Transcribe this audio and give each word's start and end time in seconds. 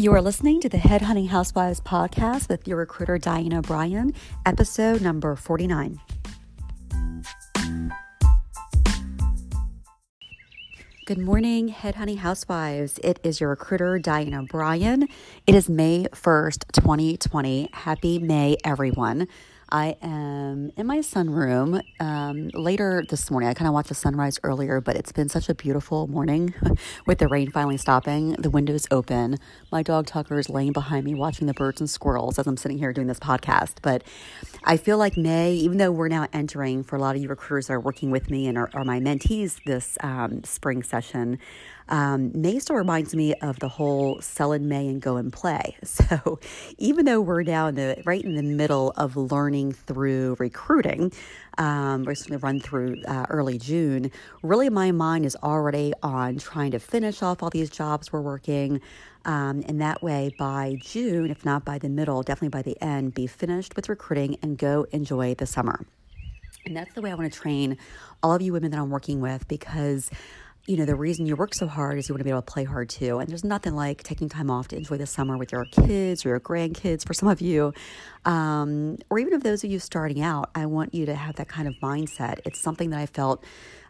You 0.00 0.12
are 0.14 0.22
listening 0.22 0.60
to 0.60 0.68
the 0.68 0.76
Headhunting 0.76 1.26
Housewives 1.26 1.80
podcast 1.80 2.48
with 2.48 2.68
your 2.68 2.76
recruiter, 2.76 3.18
Diane 3.18 3.52
O'Brien, 3.52 4.14
episode 4.46 5.02
number 5.02 5.34
49. 5.34 6.00
Good 11.04 11.18
morning, 11.18 11.70
Headhunting 11.70 12.18
Housewives. 12.18 13.00
It 13.02 13.18
is 13.24 13.40
your 13.40 13.50
recruiter, 13.50 13.98
Diane 13.98 14.34
O'Brien. 14.34 15.08
It 15.48 15.56
is 15.56 15.68
May 15.68 16.06
1st, 16.12 16.70
2020. 16.70 17.70
Happy 17.72 18.20
May, 18.20 18.56
everyone. 18.62 19.26
I 19.70 19.96
am 20.00 20.70
in 20.76 20.86
my 20.86 20.98
sunroom 20.98 21.82
um, 22.00 22.48
later 22.54 23.04
this 23.08 23.30
morning. 23.30 23.50
I 23.50 23.54
kind 23.54 23.68
of 23.68 23.74
watched 23.74 23.90
the 23.90 23.94
sunrise 23.94 24.38
earlier, 24.42 24.80
but 24.80 24.96
it's 24.96 25.12
been 25.12 25.28
such 25.28 25.50
a 25.50 25.54
beautiful 25.54 26.06
morning 26.06 26.54
with 27.06 27.18
the 27.18 27.28
rain 27.28 27.50
finally 27.50 27.76
stopping. 27.76 28.32
The 28.32 28.48
windows 28.48 28.86
open. 28.90 29.36
My 29.70 29.82
dog 29.82 30.06
Tucker 30.06 30.38
is 30.38 30.48
laying 30.48 30.72
behind 30.72 31.04
me 31.04 31.14
watching 31.14 31.46
the 31.46 31.54
birds 31.54 31.80
and 31.80 31.90
squirrels 31.90 32.38
as 32.38 32.46
I'm 32.46 32.56
sitting 32.56 32.78
here 32.78 32.94
doing 32.94 33.08
this 33.08 33.20
podcast. 33.20 33.74
But 33.82 34.04
I 34.64 34.78
feel 34.78 34.96
like 34.96 35.18
May, 35.18 35.52
even 35.52 35.76
though 35.76 35.92
we're 35.92 36.08
now 36.08 36.26
entering 36.32 36.82
for 36.82 36.96
a 36.96 36.98
lot 36.98 37.14
of 37.14 37.22
you 37.22 37.28
recruiters 37.28 37.66
that 37.66 37.74
are 37.74 37.80
working 37.80 38.10
with 38.10 38.30
me 38.30 38.46
and 38.46 38.56
are, 38.56 38.70
are 38.72 38.84
my 38.84 39.00
mentees 39.00 39.62
this 39.66 39.98
um, 40.00 40.44
spring 40.44 40.82
session, 40.82 41.38
um, 41.88 42.30
May 42.34 42.58
still 42.58 42.76
reminds 42.76 43.14
me 43.14 43.34
of 43.34 43.58
the 43.60 43.68
whole 43.68 44.20
sell 44.20 44.52
in 44.52 44.68
May 44.68 44.88
and 44.88 45.00
go 45.00 45.16
and 45.16 45.32
play. 45.32 45.76
So 46.08 46.38
even 46.78 47.04
though 47.04 47.20
we're 47.20 47.42
now 47.42 47.66
in 47.66 47.74
the 47.74 48.00
right 48.06 48.24
in 48.24 48.34
the 48.34 48.42
middle 48.42 48.92
of 48.96 49.16
learning 49.16 49.72
through 49.72 50.36
recruiting, 50.38 51.12
um, 51.58 52.04
we're 52.04 52.14
going 52.14 52.30
to 52.30 52.38
run 52.38 52.60
through 52.60 53.02
uh, 53.06 53.26
early 53.28 53.58
June. 53.58 54.10
Really, 54.42 54.70
my 54.70 54.90
mind 54.90 55.26
is 55.26 55.36
already 55.42 55.92
on 56.02 56.38
trying 56.38 56.70
to 56.70 56.78
finish 56.78 57.22
off 57.22 57.42
all 57.42 57.50
these 57.50 57.68
jobs 57.68 58.12
we're 58.12 58.22
working. 58.22 58.80
Um, 59.24 59.62
and 59.66 59.80
that 59.80 60.02
way, 60.02 60.34
by 60.38 60.78
June, 60.80 61.30
if 61.30 61.44
not 61.44 61.64
by 61.64 61.78
the 61.78 61.88
middle, 61.88 62.22
definitely 62.22 62.48
by 62.50 62.62
the 62.62 62.80
end, 62.82 63.12
be 63.12 63.26
finished 63.26 63.76
with 63.76 63.88
recruiting 63.88 64.38
and 64.40 64.56
go 64.56 64.86
enjoy 64.92 65.34
the 65.34 65.46
summer. 65.46 65.84
And 66.64 66.76
that's 66.76 66.94
the 66.94 67.02
way 67.02 67.10
I 67.10 67.14
want 67.14 67.32
to 67.32 67.38
train 67.38 67.76
all 68.22 68.34
of 68.34 68.42
you 68.42 68.52
women 68.52 68.70
that 68.70 68.80
I'm 68.80 68.90
working 68.90 69.20
with 69.20 69.46
because 69.48 70.10
you 70.68 70.76
know, 70.76 70.84
the 70.84 70.94
reason 70.94 71.24
you 71.24 71.34
work 71.34 71.54
so 71.54 71.66
hard 71.66 71.96
is 71.98 72.10
you 72.10 72.12
want 72.12 72.20
to 72.20 72.24
be 72.24 72.30
able 72.30 72.42
to 72.42 72.52
play 72.52 72.64
hard 72.64 72.90
too. 72.90 73.20
And 73.20 73.28
there's 73.30 73.42
nothing 73.42 73.74
like 73.74 74.02
taking 74.02 74.28
time 74.28 74.50
off 74.50 74.68
to 74.68 74.76
enjoy 74.76 74.98
the 74.98 75.06
summer 75.06 75.38
with 75.38 75.50
your 75.50 75.64
kids 75.64 76.26
or 76.26 76.28
your 76.28 76.40
grandkids 76.40 77.06
for 77.06 77.14
some 77.14 77.26
of 77.26 77.40
you. 77.40 77.72
Um, 78.26 78.98
or 79.08 79.18
even 79.18 79.32
of 79.32 79.42
those 79.42 79.64
of 79.64 79.70
you 79.70 79.78
starting 79.78 80.20
out, 80.20 80.50
I 80.54 80.66
want 80.66 80.92
you 80.92 81.06
to 81.06 81.14
have 81.14 81.36
that 81.36 81.48
kind 81.48 81.68
of 81.68 81.74
mindset. 81.82 82.40
It's 82.44 82.60
something 82.60 82.90
that 82.90 83.00
I 83.00 83.06
felt 83.06 83.42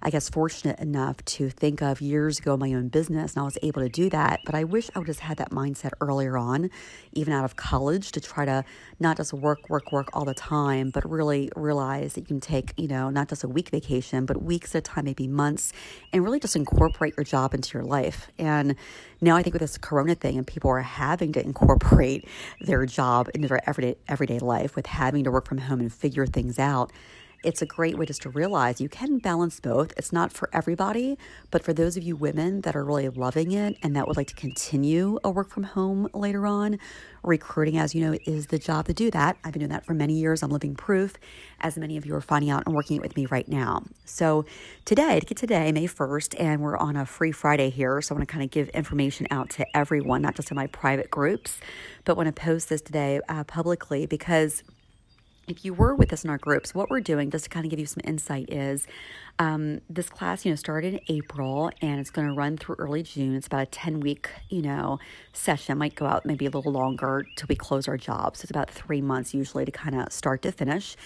I 0.02 0.10
guess, 0.10 0.28
fortunate 0.28 0.78
enough 0.78 1.24
to 1.24 1.50
think 1.50 1.82
of 1.82 2.00
years 2.00 2.38
ago 2.38 2.56
my 2.56 2.72
own 2.72 2.88
business, 2.88 3.34
and 3.34 3.42
I 3.42 3.44
was 3.44 3.58
able 3.62 3.82
to 3.82 3.88
do 3.88 4.08
that. 4.10 4.40
But 4.44 4.54
I 4.54 4.64
wish 4.64 4.90
I 4.94 4.98
would 4.98 5.08
have 5.08 5.18
had 5.18 5.38
that 5.38 5.50
mindset 5.50 5.90
earlier 6.00 6.36
on, 6.36 6.70
even 7.12 7.32
out 7.32 7.44
of 7.44 7.56
college, 7.56 8.12
to 8.12 8.20
try 8.20 8.44
to 8.44 8.64
not 9.00 9.16
just 9.16 9.32
work, 9.32 9.68
work, 9.68 9.92
work 9.92 10.08
all 10.12 10.24
the 10.24 10.34
time, 10.34 10.90
but 10.90 11.08
really 11.08 11.50
realize 11.56 12.14
that 12.14 12.20
you 12.22 12.26
can 12.26 12.40
take, 12.40 12.72
you 12.76 12.88
know, 12.88 13.10
not 13.10 13.28
just 13.28 13.44
a 13.44 13.48
week 13.48 13.70
vacation, 13.70 14.26
but 14.26 14.42
weeks 14.42 14.74
at 14.74 14.78
a 14.78 14.82
time, 14.82 15.04
maybe 15.04 15.26
months, 15.26 15.72
and 16.12 16.22
really 16.24 16.40
just 16.40 16.56
incorporate 16.56 17.14
your 17.16 17.24
job 17.24 17.54
into 17.54 17.76
your 17.76 17.84
life. 17.84 18.30
And 18.38 18.76
now 19.20 19.36
I 19.36 19.42
think 19.42 19.54
with 19.54 19.60
this 19.60 19.78
corona 19.78 20.14
thing 20.14 20.38
and 20.38 20.46
people 20.46 20.70
are 20.70 20.80
having 20.80 21.32
to 21.32 21.44
incorporate 21.44 22.26
their 22.60 22.86
job 22.86 23.28
into 23.34 23.48
their 23.48 23.68
everyday 23.68 23.96
everyday 24.06 24.38
life 24.38 24.76
with 24.76 24.86
having 24.86 25.24
to 25.24 25.30
work 25.30 25.46
from 25.46 25.58
home 25.58 25.80
and 25.80 25.92
figure 25.92 26.26
things 26.26 26.58
out 26.58 26.92
it's 27.44 27.62
a 27.62 27.66
great 27.66 27.96
way 27.96 28.04
just 28.04 28.22
to 28.22 28.30
realize 28.30 28.80
you 28.80 28.88
can 28.88 29.18
balance 29.18 29.60
both. 29.60 29.92
It's 29.96 30.12
not 30.12 30.32
for 30.32 30.50
everybody, 30.52 31.16
but 31.50 31.62
for 31.62 31.72
those 31.72 31.96
of 31.96 32.02
you 32.02 32.16
women 32.16 32.62
that 32.62 32.74
are 32.74 32.84
really 32.84 33.08
loving 33.08 33.52
it 33.52 33.76
and 33.82 33.94
that 33.94 34.08
would 34.08 34.16
like 34.16 34.26
to 34.28 34.34
continue 34.34 35.18
a 35.22 35.30
work 35.30 35.50
from 35.50 35.62
home 35.62 36.08
later 36.12 36.46
on, 36.46 36.78
recruiting, 37.22 37.78
as 37.78 37.94
you 37.94 38.00
know, 38.00 38.18
is 38.26 38.48
the 38.48 38.58
job 38.58 38.86
to 38.86 38.92
do 38.92 39.10
that. 39.12 39.36
I've 39.44 39.52
been 39.52 39.60
doing 39.60 39.70
that 39.70 39.86
for 39.86 39.94
many 39.94 40.14
years. 40.14 40.42
I'm 40.42 40.50
living 40.50 40.74
proof, 40.74 41.14
as 41.60 41.78
many 41.78 41.96
of 41.96 42.04
you 42.04 42.14
are 42.16 42.20
finding 42.20 42.50
out 42.50 42.64
and 42.66 42.74
working 42.74 42.96
it 42.96 43.02
with 43.02 43.16
me 43.16 43.26
right 43.26 43.48
now. 43.48 43.84
So 44.04 44.44
today, 44.84 45.20
to 45.20 45.26
get 45.26 45.38
today, 45.38 45.70
May 45.70 45.86
1st, 45.86 46.34
and 46.40 46.60
we're 46.60 46.76
on 46.76 46.96
a 46.96 47.06
free 47.06 47.32
Friday 47.32 47.70
here. 47.70 48.00
So 48.02 48.14
I 48.14 48.18
want 48.18 48.28
to 48.28 48.32
kind 48.32 48.44
of 48.44 48.50
give 48.50 48.68
information 48.70 49.28
out 49.30 49.50
to 49.50 49.76
everyone, 49.76 50.22
not 50.22 50.34
just 50.34 50.50
in 50.50 50.56
my 50.56 50.66
private 50.66 51.10
groups, 51.10 51.60
but 52.04 52.16
want 52.16 52.26
to 52.26 52.32
post 52.32 52.68
this 52.68 52.80
today 52.80 53.20
uh, 53.28 53.44
publicly 53.44 54.06
because– 54.06 54.64
if 55.48 55.64
you 55.64 55.74
were 55.74 55.94
with 55.94 56.12
us 56.12 56.24
in 56.24 56.30
our 56.30 56.38
groups, 56.38 56.74
what 56.74 56.90
we're 56.90 57.00
doing, 57.00 57.30
just 57.30 57.44
to 57.44 57.50
kind 57.50 57.64
of 57.66 57.70
give 57.70 57.80
you 57.80 57.86
some 57.86 58.02
insight, 58.04 58.52
is 58.52 58.86
um, 59.38 59.80
this 59.88 60.08
class, 60.08 60.44
you 60.44 60.50
know, 60.50 60.56
started 60.56 60.94
in 60.94 61.00
April 61.08 61.70
and 61.80 62.00
it's 62.00 62.10
going 62.10 62.26
to 62.26 62.34
run 62.34 62.56
through 62.56 62.74
early 62.78 63.02
June. 63.02 63.36
It's 63.36 63.46
about 63.46 63.62
a 63.62 63.66
10 63.66 64.00
week, 64.00 64.30
you 64.48 64.62
know, 64.62 64.98
session. 65.32 65.78
Might 65.78 65.94
go 65.94 66.06
out 66.06 66.26
maybe 66.26 66.46
a 66.46 66.50
little 66.50 66.72
longer 66.72 67.24
till 67.36 67.46
we 67.48 67.54
close 67.54 67.86
our 67.86 67.96
jobs. 67.96 68.42
It's 68.42 68.50
about 68.50 68.70
three 68.70 69.00
months 69.00 69.34
usually 69.34 69.64
to 69.64 69.70
kind 69.70 69.94
of 69.94 70.12
start 70.12 70.42
to 70.42 70.52
finish. 70.52 70.96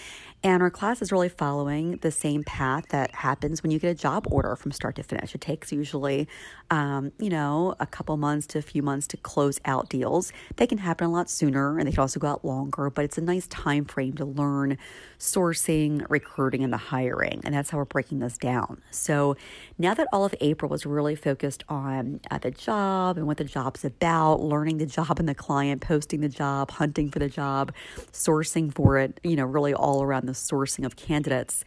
And 0.45 0.61
our 0.61 0.69
class 0.69 1.01
is 1.01 1.11
really 1.11 1.29
following 1.29 1.97
the 2.01 2.11
same 2.11 2.43
path 2.43 2.89
that 2.89 3.15
happens 3.15 3.63
when 3.63 3.71
you 3.71 3.79
get 3.79 3.91
a 3.91 3.95
job 3.95 4.27
order 4.29 4.57
from 4.57 4.73
start 4.73 4.95
to 4.97 5.03
finish. 5.03 5.33
It 5.33 5.39
takes 5.39 5.71
usually, 5.71 6.27
um, 6.69 7.13
you 7.17 7.29
know, 7.29 7.75
a 7.79 7.85
couple 7.85 8.17
months 8.17 8.45
to 8.47 8.59
a 8.59 8.61
few 8.61 8.81
months 8.81 9.07
to 9.07 9.17
close 9.17 9.61
out 9.63 9.89
deals. 9.89 10.33
They 10.57 10.67
can 10.67 10.79
happen 10.79 11.07
a 11.07 11.11
lot 11.11 11.29
sooner 11.29 11.77
and 11.77 11.87
they 11.87 11.91
can 11.91 12.01
also 12.01 12.19
go 12.19 12.27
out 12.27 12.43
longer, 12.43 12.89
but 12.89 13.05
it's 13.05 13.17
a 13.17 13.21
nice 13.21 13.47
time 13.47 13.85
frame 13.85 14.13
to 14.15 14.25
learn 14.25 14.77
sourcing, 15.17 16.05
recruiting, 16.09 16.61
and 16.61 16.73
the 16.73 16.77
hiring. 16.77 17.39
And 17.45 17.55
that's 17.55 17.69
how 17.69 17.77
we're 17.77 17.85
breaking 17.85 18.19
this 18.23 18.37
down. 18.37 18.81
So 18.91 19.35
now 19.77 19.93
that 19.93 20.07
all 20.11 20.25
of 20.25 20.33
April 20.41 20.69
was 20.69 20.85
really 20.85 21.15
focused 21.15 21.63
on 21.69 22.19
uh, 22.31 22.39
the 22.39 22.51
job 22.51 23.17
and 23.17 23.27
what 23.27 23.37
the 23.37 23.43
job's 23.43 23.85
about, 23.85 24.41
learning 24.41 24.77
the 24.79 24.85
job 24.85 25.19
and 25.19 25.29
the 25.29 25.35
client, 25.35 25.81
posting 25.81 26.21
the 26.21 26.29
job, 26.29 26.71
hunting 26.71 27.11
for 27.11 27.19
the 27.19 27.29
job, 27.29 27.71
sourcing 28.11 28.73
for 28.73 28.97
it, 28.97 29.19
you 29.23 29.35
know, 29.35 29.45
really 29.45 29.73
all 29.73 30.01
around 30.01 30.25
the 30.25 30.33
sourcing 30.33 30.85
of 30.85 30.95
candidates, 30.95 31.63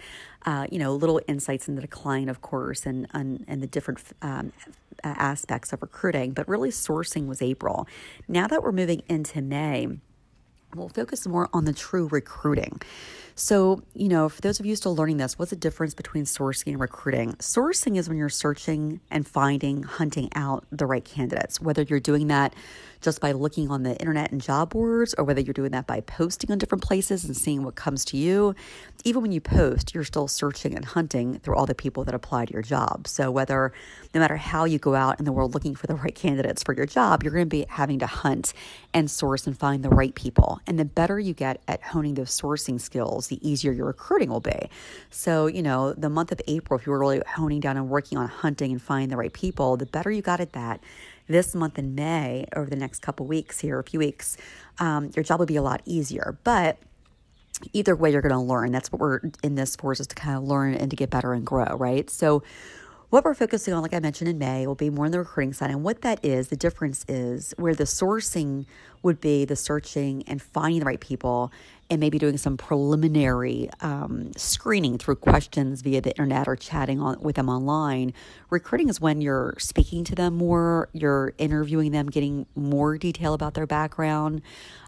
uh, 0.46 0.66
you 0.70 0.78
know, 0.78 0.92
little 0.94 1.20
insights 1.28 1.68
into 1.68 1.80
the 1.80 1.88
client, 1.88 2.30
of 2.30 2.40
course, 2.40 2.86
and, 2.86 3.06
and, 3.12 3.44
and 3.48 3.62
the 3.62 3.66
different 3.66 4.00
um, 4.22 4.52
aspects 5.04 5.72
of 5.72 5.82
recruiting, 5.82 6.32
but 6.32 6.48
really 6.48 6.70
sourcing 6.70 7.26
was 7.26 7.42
April. 7.42 7.86
Now 8.28 8.46
that 8.46 8.62
we're 8.62 8.72
moving 8.72 9.02
into 9.08 9.42
May, 9.42 9.88
we'll 10.74 10.88
focus 10.88 11.26
more 11.26 11.48
on 11.52 11.64
the 11.64 11.72
true 11.72 12.08
recruiting. 12.08 12.80
So, 13.38 13.82
you 13.92 14.08
know, 14.08 14.30
for 14.30 14.41
those 14.41 14.60
of 14.60 14.64
you 14.64 14.74
still 14.76 14.97
learning 14.97 15.19
this, 15.19 15.38
what's 15.38 15.50
the 15.50 15.56
difference 15.56 15.92
between 15.92 16.24
sourcing 16.24 16.69
and 16.69 16.80
recruiting? 16.80 17.34
Sourcing 17.34 17.98
is 17.98 18.08
when 18.08 18.16
you're 18.16 18.30
searching 18.30 19.00
and 19.10 19.26
finding, 19.26 19.82
hunting 19.82 20.30
out 20.34 20.64
the 20.72 20.86
right 20.86 21.04
candidates, 21.04 21.60
whether 21.60 21.82
you're 21.82 22.00
doing 22.00 22.28
that 22.28 22.54
just 23.06 23.20
by 23.20 23.30
looking 23.30 23.70
on 23.70 23.84
the 23.84 23.96
internet 23.98 24.32
and 24.32 24.42
job 24.42 24.70
boards, 24.70 25.14
or 25.16 25.22
whether 25.22 25.40
you're 25.40 25.54
doing 25.54 25.70
that 25.70 25.86
by 25.86 26.00
posting 26.00 26.50
on 26.50 26.58
different 26.58 26.82
places 26.82 27.24
and 27.24 27.36
seeing 27.36 27.62
what 27.62 27.76
comes 27.76 28.04
to 28.04 28.16
you. 28.16 28.52
Even 29.04 29.22
when 29.22 29.30
you 29.30 29.40
post, 29.40 29.94
you're 29.94 30.02
still 30.02 30.26
searching 30.26 30.74
and 30.74 30.84
hunting 30.84 31.38
through 31.38 31.54
all 31.54 31.66
the 31.66 31.74
people 31.74 32.02
that 32.02 32.16
apply 32.16 32.46
to 32.46 32.52
your 32.52 32.62
job. 32.62 33.06
So, 33.06 33.30
whether 33.30 33.72
no 34.12 34.18
matter 34.18 34.36
how 34.36 34.64
you 34.64 34.80
go 34.80 34.96
out 34.96 35.20
in 35.20 35.24
the 35.24 35.30
world 35.30 35.54
looking 35.54 35.76
for 35.76 35.86
the 35.86 35.94
right 35.94 36.16
candidates 36.16 36.64
for 36.64 36.74
your 36.74 36.84
job, 36.84 37.22
you're 37.22 37.32
going 37.32 37.44
to 37.44 37.48
be 37.48 37.64
having 37.68 38.00
to 38.00 38.08
hunt 38.08 38.52
and 38.92 39.08
source 39.08 39.46
and 39.46 39.56
find 39.56 39.84
the 39.84 39.88
right 39.88 40.16
people. 40.16 40.58
And 40.66 40.76
the 40.76 40.84
better 40.84 41.20
you 41.20 41.32
get 41.32 41.62
at 41.68 41.82
honing 41.84 42.14
those 42.14 42.36
sourcing 42.36 42.80
skills, 42.80 43.28
the 43.28 43.38
easier 43.48 43.70
your 43.70 43.86
recruiting 43.86 44.30
will 44.30 44.40
be. 44.40 44.68
So, 45.10 45.46
you 45.46 45.62
know, 45.62 45.92
the 45.92 46.10
month 46.10 46.32
of 46.32 46.40
April, 46.48 46.80
if 46.80 46.86
you 46.86 46.90
were 46.90 46.98
really 46.98 47.22
honing 47.24 47.60
down 47.60 47.76
and 47.76 47.88
working 47.88 48.18
on 48.18 48.26
hunting 48.26 48.72
and 48.72 48.82
finding 48.82 49.10
the 49.10 49.16
right 49.16 49.32
people, 49.32 49.76
the 49.76 49.86
better 49.86 50.10
you 50.10 50.22
got 50.22 50.40
at 50.40 50.54
that 50.54 50.80
this 51.26 51.54
month 51.54 51.78
in 51.78 51.94
May, 51.94 52.47
over 52.54 52.69
the 52.69 52.76
next 52.76 53.00
couple 53.00 53.26
weeks 53.26 53.60
here, 53.60 53.78
a 53.78 53.84
few 53.84 53.98
weeks, 53.98 54.37
um, 54.78 55.10
your 55.14 55.25
job 55.25 55.38
will 55.38 55.47
be 55.47 55.56
a 55.56 55.62
lot 55.62 55.82
easier. 55.84 56.38
But 56.44 56.78
either 57.72 57.97
way, 57.97 58.12
you're 58.12 58.22
going 58.22 58.32
to 58.32 58.41
learn. 58.41 58.72
That's 58.72 58.92
what 58.92 59.00
we're 59.00 59.20
in 59.42 59.54
this 59.54 59.76
for, 59.76 59.92
is 59.92 60.06
to 60.06 60.15
kind 60.15 60.36
of 60.36 60.44
learn 60.44 60.75
and 60.75 60.91
to 60.91 60.97
get 60.97 61.10
better 61.10 61.32
and 61.32 61.44
grow, 61.44 61.76
right? 61.76 62.09
So, 62.10 62.42
what 63.09 63.24
we're 63.24 63.34
focusing 63.34 63.72
on, 63.72 63.83
like 63.83 63.95
I 63.95 64.00
mentioned 64.00 64.28
in 64.28 64.36
May, 64.36 64.66
will 64.66 64.74
be 64.74 64.91
more 64.91 65.04
on 65.04 65.12
the 65.12 65.21
recruiting 65.21 65.53
side. 65.53 65.71
And 65.71 65.84
what 65.84 66.03
that 66.03 66.24
is, 66.24 66.48
the 66.48 66.56
difference 66.56 67.04
is 67.06 67.54
where 67.56 67.72
the 67.72 67.84
sourcing 67.84 68.66
would 69.04 69.21
be 69.21 69.45
the 69.45 69.54
searching 69.54 70.24
and 70.27 70.42
finding 70.42 70.80
the 70.80 70.86
right 70.86 70.98
people 70.98 71.53
and 71.88 72.00
maybe 72.00 72.18
doing 72.18 72.36
some 72.36 72.56
preliminary 72.56 73.71
um, 73.80 74.33
screening 74.36 74.98
through 74.98 75.16
questions 75.16 75.83
via 75.83 76.00
the 76.00 76.10
internet 76.10 76.48
or 76.48 76.56
chatting 76.56 77.00
on, 77.00 77.21
with 77.21 77.36
them 77.36 77.48
online. 77.48 78.12
Recruiting 78.50 78.88
is 78.88 79.00
when 79.00 79.21
you're 79.21 79.54
speaking 79.59 80.04
to 80.04 80.15
them 80.15 80.34
more, 80.34 80.88
you're 80.92 81.34
interviewing 81.38 81.92
them, 81.92 82.06
getting 82.09 82.47
more 82.54 82.98
detail 82.98 83.34
about 83.34 83.54
their 83.54 83.66
background. 83.66 84.42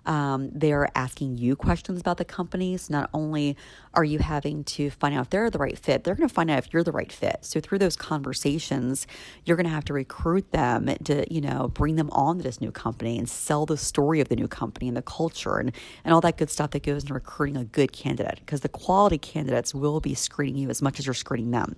Um, 0.07 0.49
they're 0.53 0.89
asking 0.95 1.37
you 1.37 1.55
questions 1.55 2.01
about 2.01 2.17
the 2.17 2.25
companies. 2.25 2.89
Not 2.89 3.11
only 3.13 3.57
are 3.93 4.05
you 4.05 4.21
having 4.21 4.65
to 4.65 4.91
find 4.91 5.15
out 5.15 5.23
if 5.23 5.31
they're 5.31 5.51
the 5.51 5.59
right 5.59 5.79
fit, 5.79 6.05
they're 6.05 6.15
going 6.15 6.29
to 6.29 6.35
find 6.35 6.51
out 6.51 6.59
if 6.59 6.73
you're 6.73 6.83
the 6.83 6.93
right 6.93 7.13
fit. 7.13 7.39
So 7.43 7.61
through 7.61 7.79
those 7.79 7.95
conversations, 7.95 9.07
you're 9.45 9.57
going 9.57 9.67
to 9.67 9.71
have 9.71 9.85
to 9.85 9.93
recruit 9.93 10.51
them 10.51 10.87
to, 11.05 11.33
you 11.33 11.43
know, 11.43 11.69
bring 11.69 11.97
them 11.97 12.09
on 12.11 12.39
to 12.39 12.43
this 12.43 12.61
new 12.61 12.73
company 12.73 13.19
and 13.19 13.29
sell 13.29 13.67
the 13.67 13.77
story 13.77 14.21
of 14.21 14.29
the 14.29 14.37
new 14.37 14.49
company 14.49 14.89
and 14.89 14.97
the 14.97 15.03
culture 15.03 15.59
and, 15.59 15.73
and 16.05 16.15
all 16.15 16.23
that 16.23 16.39
good 16.39 16.49
stuff 16.49 16.71
that 16.71 16.83
goes 16.93 17.03
into 17.03 17.15
recruiting 17.15 17.57
a 17.57 17.65
good 17.65 17.93
candidate 17.93 18.39
because 18.41 18.61
the 18.61 18.69
quality 18.69 19.19
candidates 19.19 19.75
will 19.75 20.01
be 20.01 20.15
screening 20.15 20.63
you 20.63 20.71
as 20.71 20.83
much 20.83 20.99
as 20.99 21.07
you're 21.07 21.15
screening 21.15 21.51
them. 21.51 21.77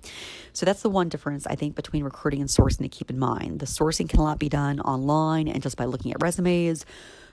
So 0.53 0.65
that's 0.65 0.81
the 0.81 0.89
one 0.89 1.09
difference 1.09 1.45
I 1.47 1.55
think 1.55 1.75
between 1.75 2.03
recruiting 2.03 2.41
and 2.41 2.49
sourcing 2.49 2.79
to 2.79 2.89
keep 2.89 3.09
in 3.09 3.19
mind. 3.19 3.59
The 3.59 3.65
sourcing 3.65 4.09
cannot 4.09 4.39
be 4.39 4.49
done 4.49 4.79
online 4.81 5.47
and 5.47 5.61
just 5.61 5.77
by 5.77 5.85
looking 5.85 6.11
at 6.11 6.21
resumes 6.21 6.85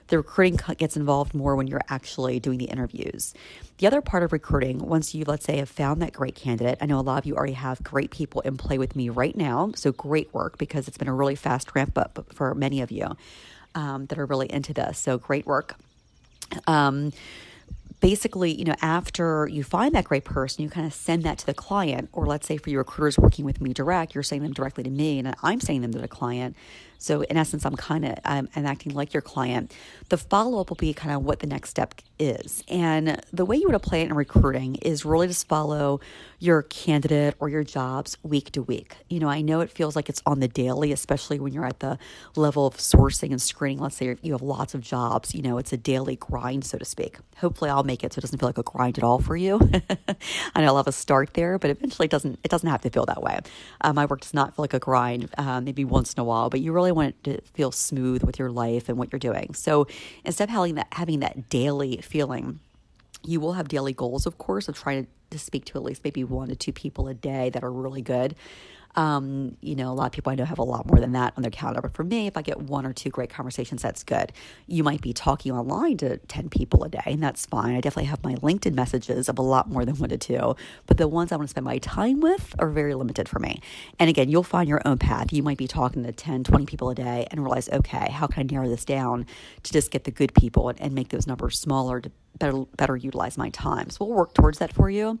the 0.09 0.17
recruiting 0.17 0.59
gets 0.77 0.97
involved 0.97 1.33
more 1.33 1.55
when 1.55 1.67
you're 1.67 1.81
actually 1.87 2.39
doing 2.39 2.57
the 2.57 2.65
interviews. 2.65 3.33
The 3.77 3.87
other 3.87 4.01
part 4.01 4.23
of 4.23 4.33
recruiting, 4.33 4.79
once 4.79 5.15
you, 5.15 5.23
let's 5.25 5.45
say, 5.45 5.57
have 5.57 5.69
found 5.69 6.01
that 6.01 6.13
great 6.13 6.35
candidate, 6.35 6.79
I 6.81 6.87
know 6.87 6.99
a 6.99 7.01
lot 7.01 7.19
of 7.19 7.25
you 7.25 7.35
already 7.35 7.53
have 7.53 7.81
great 7.83 8.11
people 8.11 8.41
in 8.41 8.57
play 8.57 8.77
with 8.77 8.95
me 8.95 9.09
right 9.09 9.35
now. 9.35 9.71
So 9.75 9.91
great 9.91 10.33
work 10.33 10.57
because 10.57 10.87
it's 10.87 10.97
been 10.97 11.07
a 11.07 11.13
really 11.13 11.35
fast 11.35 11.75
ramp 11.75 11.97
up 11.97 12.25
for 12.33 12.53
many 12.55 12.81
of 12.81 12.91
you 12.91 13.15
um, 13.75 14.07
that 14.07 14.17
are 14.17 14.25
really 14.25 14.51
into 14.51 14.73
this. 14.73 14.97
So 14.97 15.17
great 15.17 15.45
work. 15.45 15.75
Um, 16.65 17.13
basically, 17.99 18.51
you 18.51 18.65
know, 18.65 18.75
after 18.81 19.47
you 19.47 19.63
find 19.63 19.93
that 19.95 20.05
great 20.05 20.23
person, 20.23 20.63
you 20.63 20.69
kind 20.69 20.87
of 20.87 20.93
send 20.93 21.23
that 21.23 21.37
to 21.39 21.45
the 21.45 21.53
client. 21.53 22.09
Or 22.13 22.25
let's 22.25 22.47
say 22.47 22.57
for 22.57 22.69
your 22.69 22.79
recruiters 22.79 23.17
working 23.17 23.45
with 23.45 23.61
me 23.61 23.73
direct, 23.73 24.15
you're 24.15 24.23
sending 24.23 24.43
them 24.43 24.53
directly 24.53 24.83
to 24.83 24.89
me 24.89 25.19
and 25.19 25.35
I'm 25.43 25.59
sending 25.59 25.81
them 25.81 25.93
to 25.93 25.99
the 25.99 26.07
client. 26.07 26.55
So 26.99 27.21
in 27.21 27.37
essence, 27.37 27.65
I'm 27.65 27.75
kind 27.75 28.05
of 28.05 28.19
I'm, 28.25 28.49
I'm 28.55 28.65
acting 28.65 28.93
like 28.93 29.13
your 29.13 29.21
client. 29.21 29.73
The 30.09 30.17
follow 30.17 30.59
up 30.59 30.69
will 30.69 30.75
be 30.75 30.93
kind 30.93 31.15
of 31.15 31.23
what 31.23 31.39
the 31.39 31.47
next 31.47 31.69
step 31.69 31.95
is, 32.19 32.63
and 32.67 33.21
the 33.31 33.45
way 33.45 33.55
you 33.55 33.67
would 33.67 33.75
apply 33.75 33.99
it 33.99 34.09
in 34.09 34.13
recruiting 34.13 34.75
is 34.75 35.05
really 35.05 35.27
just 35.27 35.47
follow 35.47 36.01
your 36.39 36.61
candidate 36.63 37.35
or 37.39 37.49
your 37.49 37.63
jobs 37.63 38.17
week 38.23 38.51
to 38.51 38.61
week. 38.61 38.97
You 39.09 39.19
know, 39.19 39.29
I 39.29 39.41
know 39.41 39.61
it 39.61 39.69
feels 39.69 39.95
like 39.95 40.09
it's 40.09 40.21
on 40.25 40.39
the 40.39 40.47
daily, 40.47 40.91
especially 40.91 41.39
when 41.39 41.53
you're 41.53 41.65
at 41.65 41.79
the 41.79 41.97
level 42.35 42.67
of 42.67 42.75
sourcing 42.77 43.31
and 43.31 43.41
screening. 43.41 43.79
Let's 43.79 43.95
say 43.95 44.15
you 44.21 44.33
have 44.33 44.41
lots 44.41 44.73
of 44.73 44.81
jobs. 44.81 45.33
You 45.33 45.41
know, 45.41 45.57
it's 45.57 45.71
a 45.71 45.77
daily 45.77 46.17
grind, 46.17 46.65
so 46.65 46.77
to 46.77 46.85
speak. 46.85 47.17
Hopefully, 47.37 47.69
I'll 47.69 47.83
make 47.83 48.03
it 48.03 48.13
so 48.13 48.19
it 48.19 48.21
doesn't 48.21 48.39
feel 48.39 48.49
like 48.49 48.57
a 48.57 48.63
grind 48.63 48.97
at 48.97 49.03
all 49.03 49.19
for 49.19 49.37
you. 49.37 49.59
I 50.55 50.61
know 50.61 50.67
I'll 50.67 50.77
have 50.77 50.87
a 50.87 50.91
start 50.91 51.33
there, 51.33 51.57
but 51.57 51.69
eventually, 51.69 52.05
it 52.05 52.11
doesn't 52.11 52.39
it 52.43 52.51
doesn't 52.51 52.69
have 52.69 52.81
to 52.81 52.89
feel 52.89 53.05
that 53.05 53.23
way. 53.23 53.39
Um, 53.81 53.95
my 53.95 54.05
work 54.05 54.21
does 54.21 54.33
not 54.33 54.55
feel 54.55 54.63
like 54.63 54.73
a 54.73 54.79
grind. 54.79 55.29
Uh, 55.37 55.61
maybe 55.61 55.85
once 55.85 56.13
in 56.13 56.19
a 56.19 56.23
while, 56.23 56.49
but 56.49 56.59
you 56.59 56.73
really 56.73 56.88
really 56.89 56.95
want 56.95 57.15
it 57.15 57.23
to 57.23 57.41
feel 57.53 57.71
smooth 57.71 58.23
with 58.23 58.39
your 58.39 58.51
life 58.51 58.89
and 58.89 58.97
what 58.97 59.11
you're 59.11 59.19
doing. 59.19 59.53
So 59.53 59.87
instead 60.25 60.45
of 60.45 60.49
having 60.49 60.75
that 60.75 60.87
having 60.91 61.19
that 61.19 61.49
daily 61.49 61.97
feeling, 61.97 62.59
you 63.23 63.39
will 63.39 63.53
have 63.53 63.67
daily 63.67 63.93
goals, 63.93 64.25
of 64.25 64.37
course, 64.37 64.67
of 64.67 64.77
trying 64.77 65.05
to, 65.05 65.11
to 65.31 65.39
speak 65.39 65.65
to 65.65 65.77
at 65.77 65.83
least 65.83 66.03
maybe 66.03 66.23
one 66.23 66.49
to 66.49 66.55
two 66.55 66.73
people 66.73 67.07
a 67.07 67.13
day 67.13 67.49
that 67.49 67.63
are 67.63 67.71
really 67.71 68.01
good. 68.01 68.35
Um, 68.95 69.55
you 69.61 69.75
know, 69.75 69.91
a 69.91 69.93
lot 69.93 70.07
of 70.07 70.11
people 70.11 70.31
I 70.31 70.35
know 70.35 70.45
have 70.45 70.59
a 70.59 70.63
lot 70.63 70.87
more 70.87 70.99
than 70.99 71.11
that 71.13 71.33
on 71.37 71.43
their 71.43 71.51
calendar. 71.51 71.81
But 71.81 71.93
for 71.93 72.03
me, 72.03 72.27
if 72.27 72.35
I 72.35 72.41
get 72.41 72.59
one 72.59 72.85
or 72.85 72.93
two 72.93 73.09
great 73.09 73.29
conversations, 73.29 73.81
that's 73.81 74.03
good. 74.03 74.31
You 74.67 74.83
might 74.83 75.01
be 75.01 75.13
talking 75.13 75.51
online 75.51 75.97
to 75.97 76.17
10 76.17 76.49
people 76.49 76.83
a 76.83 76.89
day, 76.89 77.01
and 77.05 77.21
that's 77.21 77.45
fine. 77.45 77.75
I 77.75 77.81
definitely 77.81 78.05
have 78.05 78.23
my 78.23 78.35
LinkedIn 78.35 78.73
messages 78.73 79.29
of 79.29 79.37
a 79.37 79.41
lot 79.41 79.69
more 79.69 79.85
than 79.85 79.95
one 79.95 80.09
to 80.09 80.17
two, 80.17 80.55
but 80.87 80.97
the 80.97 81.07
ones 81.07 81.31
I 81.31 81.35
want 81.35 81.47
to 81.47 81.51
spend 81.51 81.65
my 81.65 81.77
time 81.77 82.19
with 82.19 82.55
are 82.59 82.69
very 82.69 82.95
limited 82.95 83.29
for 83.29 83.39
me. 83.39 83.61
And 83.99 84.09
again, 84.09 84.29
you'll 84.29 84.43
find 84.43 84.67
your 84.67 84.81
own 84.85 84.97
path. 84.97 85.31
You 85.31 85.43
might 85.43 85.57
be 85.57 85.67
talking 85.67 86.03
to 86.03 86.11
10, 86.11 86.43
20 86.43 86.65
people 86.65 86.89
a 86.89 86.95
day 86.95 87.27
and 87.31 87.41
realize, 87.41 87.69
okay, 87.69 88.09
how 88.11 88.27
can 88.27 88.41
I 88.41 88.51
narrow 88.51 88.67
this 88.67 88.85
down 88.85 89.25
to 89.63 89.71
just 89.71 89.91
get 89.91 90.03
the 90.03 90.11
good 90.11 90.33
people 90.33 90.69
and, 90.69 90.81
and 90.81 90.93
make 90.93 91.09
those 91.09 91.27
numbers 91.27 91.59
smaller 91.59 92.01
to 92.01 92.11
better, 92.37 92.65
better 92.75 92.97
utilize 92.97 93.37
my 93.37 93.49
time? 93.49 93.89
So 93.89 94.05
we'll 94.05 94.15
work 94.15 94.33
towards 94.33 94.59
that 94.59 94.73
for 94.73 94.89
you. 94.89 95.19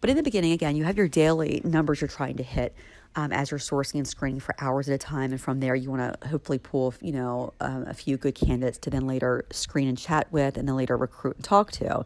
But 0.00 0.10
in 0.10 0.16
the 0.16 0.22
beginning, 0.22 0.52
again, 0.52 0.76
you 0.76 0.84
have 0.84 0.96
your 0.96 1.08
daily 1.08 1.60
numbers 1.64 2.00
you're 2.00 2.08
trying 2.08 2.36
to 2.36 2.42
hit. 2.42 2.74
Um, 3.16 3.32
as 3.32 3.50
you're 3.50 3.58
sourcing 3.58 3.96
and 3.96 4.06
screening 4.06 4.38
for 4.38 4.54
hours 4.60 4.88
at 4.88 4.94
a 4.94 4.98
time. 4.98 5.32
And 5.32 5.40
from 5.40 5.58
there, 5.58 5.74
you 5.74 5.90
want 5.90 6.20
to 6.20 6.28
hopefully 6.28 6.60
pull, 6.60 6.94
you 7.00 7.10
know, 7.10 7.52
um, 7.60 7.84
a 7.88 7.92
few 7.92 8.16
good 8.16 8.36
candidates 8.36 8.78
to 8.78 8.90
then 8.90 9.04
later 9.04 9.46
screen 9.50 9.88
and 9.88 9.98
chat 9.98 10.30
with, 10.30 10.56
and 10.56 10.68
then 10.68 10.76
later 10.76 10.96
recruit 10.96 11.34
and 11.34 11.44
talk 11.44 11.72
to. 11.72 12.04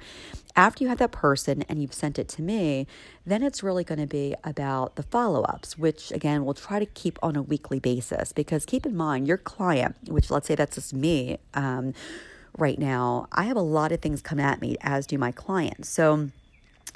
After 0.56 0.82
you 0.82 0.88
have 0.88 0.96
that 1.00 1.12
person 1.12 1.60
and 1.68 1.82
you've 1.82 1.92
sent 1.92 2.18
it 2.18 2.26
to 2.28 2.42
me, 2.42 2.86
then 3.26 3.42
it's 3.42 3.62
really 3.62 3.84
going 3.84 4.00
to 4.00 4.06
be 4.06 4.34
about 4.44 4.96
the 4.96 5.02
follow 5.02 5.42
ups, 5.42 5.76
which 5.76 6.10
again, 6.10 6.42
we'll 6.46 6.54
try 6.54 6.78
to 6.78 6.86
keep 6.86 7.18
on 7.22 7.36
a 7.36 7.42
weekly 7.42 7.80
basis. 7.80 8.32
Because 8.32 8.64
keep 8.64 8.86
in 8.86 8.96
mind, 8.96 9.28
your 9.28 9.36
client, 9.36 9.96
which 10.08 10.30
let's 10.30 10.46
say 10.48 10.54
that's 10.54 10.76
just 10.76 10.94
me 10.94 11.36
um, 11.52 11.92
right 12.56 12.78
now, 12.78 13.28
I 13.30 13.44
have 13.44 13.58
a 13.58 13.60
lot 13.60 13.92
of 13.92 14.00
things 14.00 14.22
come 14.22 14.40
at 14.40 14.62
me, 14.62 14.78
as 14.80 15.06
do 15.06 15.18
my 15.18 15.32
clients. 15.32 15.90
So, 15.90 16.30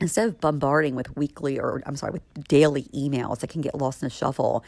instead 0.01 0.29
of 0.29 0.41
bombarding 0.41 0.95
with 0.95 1.17
weekly 1.17 1.59
or 1.59 1.83
I'm 1.87 1.97
sorry, 1.97 2.13
with 2.13 2.49
daily 2.49 2.85
emails 2.95 3.41
that 3.41 3.51
can 3.51 3.61
get 3.61 3.75
lost 3.75 4.03
in 4.03 4.07
a 4.07 4.11
shuffle, 4.11 4.65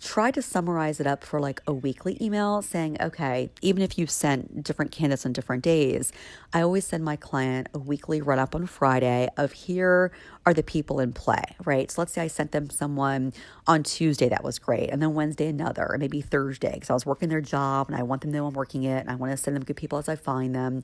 try 0.00 0.32
to 0.32 0.42
summarize 0.42 0.98
it 0.98 1.06
up 1.06 1.22
for 1.22 1.38
like 1.38 1.62
a 1.66 1.72
weekly 1.72 2.18
email 2.20 2.60
saying, 2.60 2.96
okay, 3.00 3.50
even 3.60 3.82
if 3.82 3.96
you've 3.96 4.10
sent 4.10 4.64
different 4.64 4.90
candidates 4.90 5.24
on 5.24 5.32
different 5.32 5.62
days, 5.62 6.12
I 6.52 6.60
always 6.62 6.84
send 6.84 7.04
my 7.04 7.14
client 7.14 7.68
a 7.72 7.78
weekly 7.78 8.20
run 8.20 8.40
up 8.40 8.56
on 8.56 8.66
Friday 8.66 9.28
of 9.36 9.52
here 9.52 10.10
are 10.44 10.52
the 10.52 10.64
people 10.64 10.98
in 10.98 11.12
play, 11.12 11.44
right? 11.64 11.88
So 11.88 12.00
let's 12.00 12.12
say 12.12 12.22
I 12.22 12.26
sent 12.26 12.50
them 12.50 12.68
someone 12.68 13.32
on 13.68 13.84
Tuesday 13.84 14.28
that 14.28 14.42
was 14.42 14.58
great, 14.58 14.90
and 14.90 15.00
then 15.00 15.14
Wednesday 15.14 15.46
another, 15.46 15.84
and 15.84 16.00
maybe 16.00 16.20
Thursday 16.20 16.72
because 16.74 16.90
I 16.90 16.94
was 16.94 17.06
working 17.06 17.28
their 17.28 17.40
job 17.40 17.88
and 17.88 17.96
I 17.96 18.02
want 18.02 18.22
them 18.22 18.32
to 18.32 18.38
know 18.38 18.46
I'm 18.48 18.54
working 18.54 18.82
it 18.82 18.98
and 18.98 19.10
I 19.10 19.14
want 19.14 19.30
to 19.30 19.36
send 19.36 19.54
them 19.54 19.62
good 19.62 19.76
people 19.76 19.98
as 19.98 20.08
I 20.08 20.16
find 20.16 20.52
them. 20.52 20.82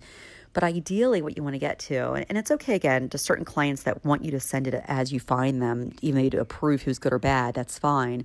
But 0.59 0.65
ideally, 0.65 1.23
what 1.23 1.37
you 1.37 1.45
want 1.45 1.55
to 1.55 1.61
get 1.61 1.79
to, 1.79 2.15
and, 2.15 2.27
and 2.29 2.37
it's 2.37 2.51
okay 2.51 2.75
again, 2.75 3.09
to 3.11 3.17
certain 3.17 3.45
clients 3.45 3.85
that 3.85 4.05
want 4.05 4.25
you 4.25 4.33
to 4.33 4.41
send 4.41 4.67
it 4.67 4.83
as 4.89 5.13
you 5.13 5.21
find 5.21 5.63
them, 5.63 5.93
even 6.03 6.29
to 6.31 6.41
approve 6.41 6.83
who's 6.83 6.99
good 6.99 7.13
or 7.13 7.21
bad, 7.21 7.55
that's 7.55 7.79
fine. 7.79 8.25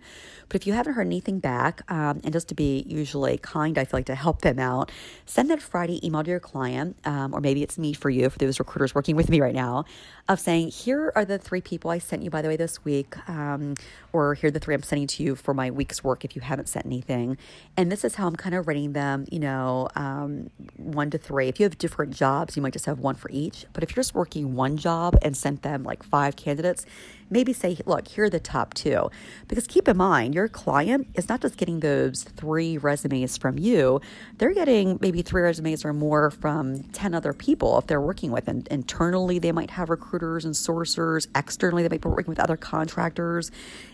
But 0.50 0.60
if 0.60 0.66
you 0.66 0.74
haven't 0.74 0.94
heard 0.94 1.06
anything 1.06 1.38
back, 1.38 1.84
um, 1.92 2.22
and 2.24 2.34
just 2.34 2.48
to 2.48 2.56
be 2.56 2.86
usually 2.88 3.38
kind, 3.38 3.78
I 3.78 3.86
feel 3.86 4.00
like 4.00 4.08
to 4.08 4.16
help 4.16 4.42
them 4.42 4.58
out, 4.58 4.92
send 5.28 5.52
that 5.52 5.62
Friday 5.62 6.04
email 6.04 6.24
to 6.24 6.30
your 6.32 6.40
client, 6.40 6.98
um, 7.06 7.36
or 7.36 7.40
maybe 7.40 7.62
it's 7.62 7.78
me 7.78 7.94
for 7.94 8.10
you, 8.10 8.32
for 8.32 8.40
those 8.40 8.58
recruiters 8.58 8.96
working 8.96 9.16
with 9.16 9.30
me 9.30 9.40
right 9.40 9.54
now, 9.54 9.86
of 10.28 10.40
saying, 10.40 10.70
here 10.70 11.12
are 11.16 11.26
the 11.26 11.38
three 11.38 11.62
people 11.62 11.92
I 11.92 12.00
sent 12.00 12.24
you, 12.24 12.32
by 12.32 12.42
the 12.42 12.48
way, 12.48 12.56
this 12.56 12.84
week, 12.84 13.16
um, 13.30 13.76
or 14.12 14.34
here 14.34 14.48
are 14.48 14.52
the 14.52 14.60
three 14.60 14.74
I'm 14.74 14.82
sending 14.82 15.06
to 15.06 15.22
you 15.22 15.36
for 15.36 15.54
my 15.54 15.70
week's 15.70 16.04
work 16.04 16.26
if 16.26 16.36
you 16.36 16.42
haven't 16.42 16.68
sent 16.68 16.88
anything. 16.88 17.38
And 17.78 17.92
this 17.92 18.04
is 18.04 18.16
how 18.16 18.26
I'm 18.26 18.36
kind 18.36 18.56
of 18.56 18.68
rating 18.68 18.94
them, 18.94 19.28
you 19.32 19.40
know, 19.40 19.88
um, 19.96 20.50
one 20.78 21.12
to 21.12 21.20
three. 21.20 21.48
If 21.48 21.60
you 21.60 21.66
have 21.66 21.78
different 21.78 22.16
jobs, 22.24 22.56
you 22.56 22.62
might 22.62 22.72
just 22.72 22.86
have 22.86 23.00
one 23.00 23.16
for 23.16 23.30
each. 23.32 23.66
But 23.74 23.84
if 23.84 23.90
you're 23.90 24.02
just 24.02 24.16
working 24.16 24.56
one 24.56 24.78
job 24.78 25.18
and 25.22 25.36
sent 25.36 25.62
them 25.62 25.84
like 25.84 26.04
five 26.04 26.38
candidates, 26.38 26.86
maybe 27.34 27.52
say, 27.52 27.78
look, 27.86 28.08
here 28.08 28.26
are 28.26 28.30
the 28.30 28.40
top 28.40 28.74
two. 28.74 29.10
Because 29.48 29.68
keep 29.68 29.88
in 29.88 29.98
mind, 29.98 30.34
your 30.36 30.48
client 30.48 31.08
is 31.16 31.28
not 31.28 31.42
just 31.42 31.58
getting 31.58 31.80
those 31.82 32.24
three 32.24 32.78
resumes 32.78 33.38
from 33.38 33.58
you, 33.58 34.00
they're 34.38 34.54
getting 34.54 34.98
maybe 35.02 35.22
three 35.22 35.42
resumes 35.42 35.84
or 35.84 35.92
more 35.92 36.30
from 36.32 36.84
10 36.84 37.14
other 37.14 37.34
people 37.34 37.78
if 37.80 37.88
they're 37.88 38.00
working 38.00 38.32
with. 38.32 38.48
And 38.48 38.68
internally, 38.70 39.40
they 39.40 39.52
might 39.52 39.72
have 39.72 39.90
recruiters 39.90 40.46
and 40.46 40.54
sourcers. 40.54 41.28
Externally, 41.36 41.84
they 41.84 41.90
might 41.90 42.02
be 42.02 42.10
working 42.10 42.32
with 42.32 42.40
other 42.40 42.58
contractors. 42.58 43.52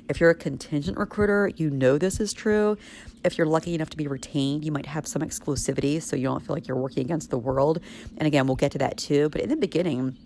If 0.10 0.20
you're 0.20 0.32
a 0.32 0.36
contingent 0.36 0.98
recruiter, 0.98 1.52
you 1.56 1.70
know 1.70 1.98
this 1.98 2.20
is 2.20 2.34
true. 2.34 2.78
If 3.24 3.38
you're 3.38 3.48
lucky 3.48 3.76
enough 3.76 3.90
to 3.92 3.98
be 3.98 4.08
retained, 4.08 4.66
you 4.66 4.72
might 4.72 4.88
have 4.88 5.08
some 5.08 5.22
exclusivity 5.22 6.02
so 6.02 6.16
you 6.16 6.24
don't 6.24 6.46
feel 6.46 6.56
like 6.56 6.68
you're 6.68 6.78
working 6.78 7.06
against 7.06 7.30
the 7.30 7.38
world. 7.38 7.80
And 8.18 8.28
again, 8.28 8.48
we'll 8.48 8.56
get 8.56 8.72
to 8.74 8.78
that 8.80 8.98
too. 8.98 9.30
But 9.30 9.42
in 9.42 9.50
the 9.50 9.56
beginning, 9.56 10.18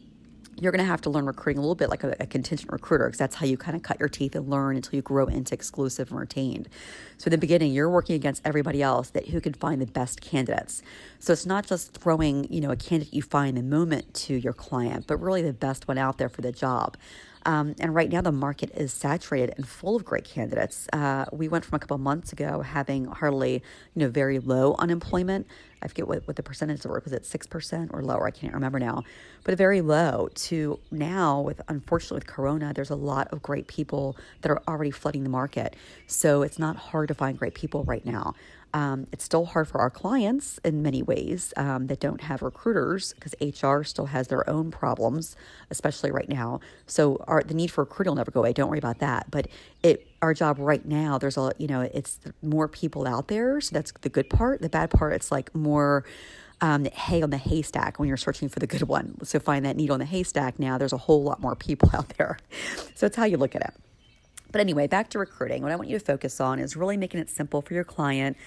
you're 0.60 0.72
going 0.72 0.84
to 0.84 0.90
have 0.90 1.02
to 1.02 1.10
learn 1.10 1.26
recruiting 1.26 1.58
a 1.58 1.62
little 1.62 1.76
bit 1.76 1.90
like 1.90 2.04
a, 2.04 2.16
a 2.20 2.26
contingent 2.26 2.72
recruiter 2.72 3.06
because 3.06 3.18
that's 3.18 3.36
how 3.36 3.46
you 3.46 3.58
kind 3.58 3.76
of 3.76 3.84
cut 3.84 4.00
your 4.00 4.10
teeth 4.10 4.36
and 4.36 4.50
learn 4.50 4.76
until 4.76 4.96
you 4.96 5.02
grow 5.02 5.26
into 5.26 5.54
exclusive 5.54 6.12
and 6.12 6.20
retained. 6.20 6.70
So 7.18 7.28
in 7.28 7.32
the 7.32 7.38
beginning, 7.38 7.74
you're 7.74 7.90
working 7.90 8.16
against 8.16 8.42
everybody 8.46 8.82
else 8.82 9.10
that 9.12 9.30
who 9.30 9.42
can 9.42 9.54
find 9.54 9.82
the 9.82 9.86
best 9.86 10.22
candidates. 10.22 10.82
So 11.20 11.34
it's 11.34 11.46
not 11.46 11.66
just 11.66 11.94
throwing, 11.94 12.52
you 12.52 12.62
know, 12.62 12.72
a 12.72 12.76
candidate 12.76 13.14
you 13.14 13.22
find 13.22 13.58
the 13.58 13.64
moment 13.64 14.14
to 14.16 14.36
your 14.36 14.54
client, 14.54 15.06
but 15.08 15.18
really 15.18 15.42
the 15.42 15.54
best 15.54 15.88
one 15.88 15.98
out 15.98 16.18
there 16.18 16.30
for 16.30 16.42
the 16.42 16.52
job. 16.52 16.98
Um, 17.46 17.76
and 17.80 17.94
right 17.94 18.10
now, 18.10 18.22
the 18.22 18.32
market 18.32 18.72
is 18.76 18.94
saturated 18.94 19.54
and 19.58 19.68
full 19.68 19.96
of 19.96 20.06
great 20.06 20.26
candidates. 20.26 20.88
Uh, 20.94 21.26
we 21.32 21.48
went 21.48 21.66
from 21.66 21.76
a 21.76 21.80
couple 21.80 21.98
months 21.98 22.32
ago 22.32 22.62
having 22.62 23.06
hardly, 23.06 23.54
you 23.54 24.00
know, 24.00 24.10
very 24.10 24.40
low 24.40 24.76
unemployment. 24.80 25.48
I 25.82 25.88
forget 25.88 26.08
what, 26.08 26.26
what 26.28 26.38
the 26.38 26.44
percentage 26.44 26.86
was. 26.86 27.04
Was 27.04 27.14
it 27.14 27.24
6% 27.24 27.94
or 27.94 28.02
lower? 28.04 28.26
I 28.26 28.32
can't 28.32 28.54
remember 28.54 28.80
now. 28.80 29.04
But 29.44 29.58
very 29.58 29.82
low 29.82 30.30
to 30.34 30.80
now, 30.92 31.42
with 31.42 31.62
unfortunately 31.68 32.16
with 32.18 32.28
Corona, 32.28 32.74
there's 32.74 32.90
a 32.90 32.96
lot 32.96 33.28
of 33.34 33.42
great 33.42 33.68
people 33.68 34.16
that 34.42 34.50
are 34.50 34.62
already 34.68 34.92
flooding 34.92 35.24
the 35.24 35.30
market. 35.30 35.76
So 36.08 36.42
it's 36.42 36.58
not 36.58 36.78
hard 36.78 37.10
to 37.10 37.14
find 37.14 37.38
great 37.38 37.54
people 37.54 37.84
right 37.84 38.06
now. 38.06 38.36
Um, 38.74 39.08
it's 39.12 39.24
still 39.24 39.46
hard 39.46 39.68
for 39.68 39.80
our 39.80 39.92
clients 39.92 40.58
in 40.64 40.82
many 40.82 41.04
ways 41.04 41.54
um, 41.58 41.88
that 41.88 42.00
don't 42.00 42.22
have 42.22 42.42
recruiters 42.42 43.14
because 43.14 43.36
HR 43.40 43.84
still 43.84 44.08
has 44.08 44.30
their 44.30 44.50
own 44.50 44.72
problems, 44.72 45.36
especially 45.70 46.10
right 46.12 46.28
now. 46.28 46.60
So 46.88 47.24
our, 47.28 47.44
the 47.44 47.54
need 47.54 47.70
for 47.70 47.82
a 47.82 47.84
recruiting 47.84 48.12
will 48.12 48.16
never 48.16 48.32
go 48.32 48.40
away. 48.40 48.54
Don't 48.54 48.70
worry 48.70 48.80
about 48.80 49.00
that. 49.00 49.30
But 49.30 49.48
it 49.84 50.08
our 50.24 50.34
job 50.34 50.58
right 50.58 50.86
now, 50.86 51.18
there's 51.18 51.38
a 51.38 51.52
you 51.58 51.68
know 51.68 51.82
it's 51.82 52.20
more 52.42 52.68
people 52.68 53.06
out 53.06 53.28
there, 53.28 53.62
so 53.62 53.74
that's 53.74 53.92
the 54.02 54.10
good 54.10 54.30
part. 54.30 54.62
The 54.62 54.70
bad 54.70 54.90
part, 54.90 55.14
it's 55.14 55.32
like 55.32 55.54
more. 55.54 56.06
Um, 56.62 56.86
hay 56.86 57.22
on 57.22 57.30
the 57.30 57.38
haystack 57.38 58.00
when 58.00 58.08
you're 58.08 58.16
searching 58.16 58.48
for 58.48 58.60
the 58.60 58.68
good 58.68 58.84
one. 58.84 59.18
So 59.26 59.38
find 59.38 59.66
that 59.66 59.76
needle 59.76 59.96
in 59.96 60.00
the 60.00 60.06
haystack 60.06 60.60
now. 60.60 60.78
There's 60.78 60.94
a 60.94 60.98
whole 60.98 61.22
lot 61.22 61.42
more 61.42 61.58
people 61.58 61.90
out 61.94 62.14
there. 62.18 62.38
So 62.96 63.06
it's 63.06 63.18
how 63.18 63.26
you 63.26 63.36
look 63.36 63.54
at 63.54 63.64
it. 63.64 63.74
But 64.54 64.62
anyway, 64.62 64.88
back 64.88 65.10
to 65.10 65.20
recruiting. 65.20 65.64
What 65.64 65.74
I 65.74 65.76
want 65.76 65.90
you 65.90 66.00
to 66.00 66.06
focus 66.06 66.40
on 66.40 66.60
is 66.60 66.78
really 66.78 66.96
making 66.96 67.20
it 67.20 67.30
simple 67.30 67.62
for 67.62 67.74
your 67.74 67.84
client. 67.84 68.38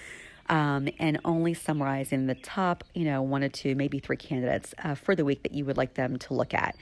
um, 0.49 0.87
and 0.99 1.19
only 1.25 1.53
summarizing 1.53 2.27
the 2.27 2.35
top, 2.35 2.83
you 2.93 3.03
know, 3.03 3.21
one 3.21 3.43
or 3.43 3.49
two, 3.49 3.75
maybe 3.75 3.99
three 3.99 4.17
candidates 4.17 4.73
uh, 4.83 4.95
for 4.95 5.15
the 5.15 5.25
week 5.25 5.43
that 5.43 5.53
you 5.53 5.65
would 5.65 5.77
like 5.77 5.95
them 5.95 6.17
to 6.19 6.33
look 6.33 6.53
at. 6.53 6.75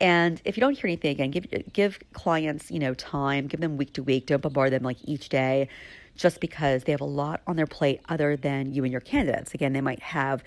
And 0.00 0.40
if 0.44 0.56
you 0.56 0.60
don't 0.60 0.76
hear 0.76 0.88
anything 0.88 1.12
again, 1.12 1.30
give 1.30 1.46
give 1.72 1.98
clients, 2.12 2.70
you 2.70 2.80
know, 2.80 2.94
time, 2.94 3.46
give 3.46 3.60
them 3.60 3.76
week 3.76 3.92
to 3.94 4.02
week. 4.02 4.26
Don't 4.26 4.42
bombard 4.42 4.72
them 4.72 4.82
like 4.82 4.98
each 5.04 5.28
day 5.28 5.68
just 6.16 6.40
because 6.40 6.84
they 6.84 6.92
have 6.92 7.00
a 7.00 7.04
lot 7.04 7.42
on 7.46 7.56
their 7.56 7.66
plate 7.66 8.00
other 8.08 8.36
than 8.36 8.72
you 8.72 8.82
and 8.84 8.92
your 8.92 9.00
candidates. 9.00 9.54
Again, 9.54 9.72
they 9.72 9.80
might 9.80 10.00
have 10.00 10.42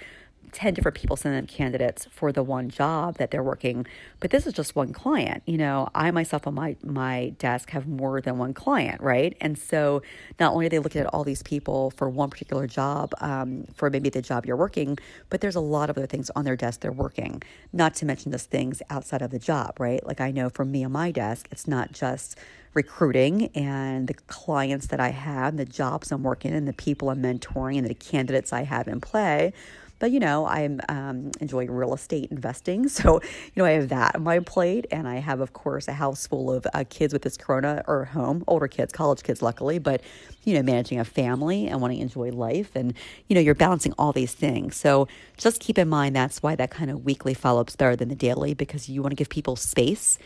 10 0.52 0.74
different 0.74 0.98
people 0.98 1.16
send 1.16 1.36
them 1.36 1.46
candidates 1.46 2.08
for 2.12 2.32
the 2.32 2.44
one 2.44 2.70
job 2.70 3.18
that 3.18 3.32
they're 3.32 3.44
working. 3.44 3.86
But 4.20 4.32
this 4.32 4.48
is 4.48 4.54
just 4.54 4.76
one 4.76 4.94
client. 4.94 5.44
You 5.46 5.58
know 5.58 5.90
i 5.96 6.10
myself 6.12 6.48
on 6.48 6.56
my 6.56 6.76
my 6.84 7.34
desk 7.38 7.70
have 7.72 7.88
more 7.88 8.22
than 8.22 8.38
one 8.38 8.54
client 8.54 9.02
right? 9.02 9.36
And 9.42 9.58
so 9.58 10.02
not 10.40 10.54
only 10.54 10.68
are 10.68 10.70
they 10.70 10.80
looking 10.80 11.02
at 11.02 11.08
all 11.08 11.24
these 11.24 11.44
people 11.44 11.92
for 11.92 12.10
one 12.10 12.30
particular 12.30 12.68
job 12.68 13.14
um, 13.20 13.66
for 13.76 13.90
maybe 13.90 14.10
the 14.10 14.22
job 14.22 14.46
you're 14.46 14.56
working 14.58 14.98
but 15.30 15.42
there's 15.42 15.56
a 15.56 15.62
lot 15.62 15.90
of 15.90 15.98
other 15.98 16.08
things 16.08 16.30
on 16.36 16.46
their 16.46 16.56
desk 16.56 16.82
they're 16.82 16.92
working. 16.92 17.42
Not 17.74 17.96
to 17.96 18.06
mention 18.06 18.32
just 18.32 18.50
things 18.50 18.82
outside 18.90 19.22
of 19.22 19.32
the 19.32 19.40
job 19.40 19.80
right? 19.80 20.06
Like 20.06 20.22
i 20.22 20.32
know 20.32 20.50
for 20.50 20.66
me 20.66 20.84
on 20.84 20.92
my 20.92 21.12
desk 21.12 21.48
it's 21.52 21.68
not 21.68 21.92
just 21.92 22.38
recruiting 22.74 23.48
and 23.56 24.08
the 24.08 24.14
clients 24.14 24.88
that 24.88 25.00
i 25.00 25.10
have 25.10 25.50
and 25.50 25.60
the 25.60 25.66
jobs 25.66 26.12
i'm 26.12 26.22
working 26.22 26.54
and 26.54 26.68
the 26.68 26.74
people 26.74 27.10
i'm 27.10 27.24
mentoring 27.24 27.78
and 27.78 27.88
the 27.88 27.94
candidates 27.96 28.54
i 28.54 28.62
have 28.62 28.88
in 28.88 29.02
play 29.02 29.52
but 30.00 30.12
you 30.12 30.20
know, 30.20 30.46
I'm 30.46 30.80
um, 30.90 31.32
enjoying 31.40 31.72
real 31.72 31.94
estate 31.94 32.30
investing, 32.32 32.88
so 32.90 33.22
you 33.22 33.52
know 33.56 33.66
I 33.66 33.72
have 33.72 33.90
that 33.90 34.16
on 34.16 34.24
my 34.24 34.40
plate, 34.40 34.86
and 34.92 35.08
I 35.08 35.18
have, 35.18 35.40
of 35.40 35.54
course, 35.54 35.88
a 35.88 35.94
house 35.94 36.28
full 36.28 36.52
of 36.52 36.68
uh, 36.74 36.84
kids 36.90 37.14
with 37.14 37.22
this 37.22 37.38
Corona 37.38 37.84
or 37.88 38.06
home, 38.06 38.44
older 38.48 38.68
kids, 38.68 38.94
college 38.94 39.24
kids, 39.24 39.42
luckily, 39.42 39.80
but 39.80 40.02
you 40.44 40.54
know, 40.54 40.64
managing 40.64 41.00
a 41.00 41.06
family 41.06 41.68
and 41.68 41.82
wanting 41.82 41.98
to 41.98 42.04
enjoy 42.04 42.32
life, 42.32 42.76
and 42.76 42.94
you 43.28 43.36
know, 43.36 43.42
you're 43.42 43.56
balancing 43.56 43.94
all 43.98 44.12
these 44.12 44.34
things. 44.34 44.76
So 44.76 45.08
just 45.38 45.60
keep 45.60 45.78
in 45.78 45.90
mind 45.90 46.16
that's 46.16 46.42
why 46.44 46.56
that 46.56 46.72
kind 46.72 46.92
of 46.92 47.06
weekly 47.06 47.34
follow 47.34 47.62
up's 47.62 47.76
better 47.76 47.96
than 47.96 48.10
the 48.10 48.16
daily 48.16 48.54
because 48.54 48.90
you 48.90 49.02
want 49.02 49.12
to 49.12 49.16
give 49.16 49.30
people 49.30 49.56
space. 49.56 50.18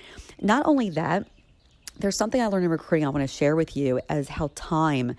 Not 0.41 0.65
only 0.65 0.89
that, 0.91 1.27
there's 1.99 2.17
something 2.17 2.41
I 2.41 2.47
learned 2.47 2.65
in 2.65 2.71
recruiting 2.71 3.05
I 3.05 3.09
want 3.09 3.23
to 3.23 3.33
share 3.33 3.55
with 3.55 3.77
you 3.77 3.99
as 4.09 4.29
how 4.29 4.51
time 4.55 5.15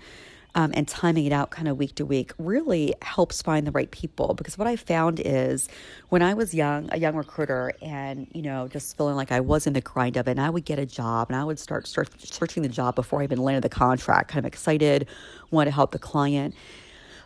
um, 0.55 0.71
and 0.75 0.87
timing 0.87 1.25
it 1.25 1.33
out 1.33 1.49
kind 1.49 1.67
of 1.67 1.77
week 1.77 1.95
to 1.95 2.05
week 2.05 2.31
really 2.37 2.93
helps 3.01 3.41
find 3.41 3.65
the 3.65 3.71
right 3.71 3.89
people. 3.91 4.33
Because 4.33 4.57
what 4.57 4.67
I 4.67 4.75
found 4.75 5.19
is 5.19 5.67
when 6.09 6.21
I 6.21 6.33
was 6.33 6.53
young, 6.53 6.89
a 6.91 6.99
young 6.99 7.15
recruiter, 7.15 7.73
and 7.81 8.27
you 8.33 8.41
know, 8.41 8.67
just 8.67 8.95
feeling 8.95 9.15
like 9.15 9.31
I 9.31 9.39
was 9.39 9.65
in 9.65 9.73
the 9.73 9.81
grind 9.81 10.17
of 10.17 10.27
it, 10.27 10.31
and 10.31 10.41
I 10.41 10.49
would 10.49 10.65
get 10.65 10.79
a 10.79 10.85
job, 10.85 11.29
and 11.29 11.35
I 11.35 11.43
would 11.43 11.59
start, 11.59 11.87
searching 11.87 12.63
the 12.63 12.69
job 12.69 12.95
before 12.95 13.21
I 13.21 13.23
even 13.23 13.39
landed 13.39 13.63
the 13.63 13.69
contract, 13.69 14.29
kind 14.29 14.45
of 14.45 14.47
excited, 14.47 15.07
want 15.51 15.67
to 15.67 15.71
help 15.71 15.91
the 15.91 15.99
client. 15.99 16.55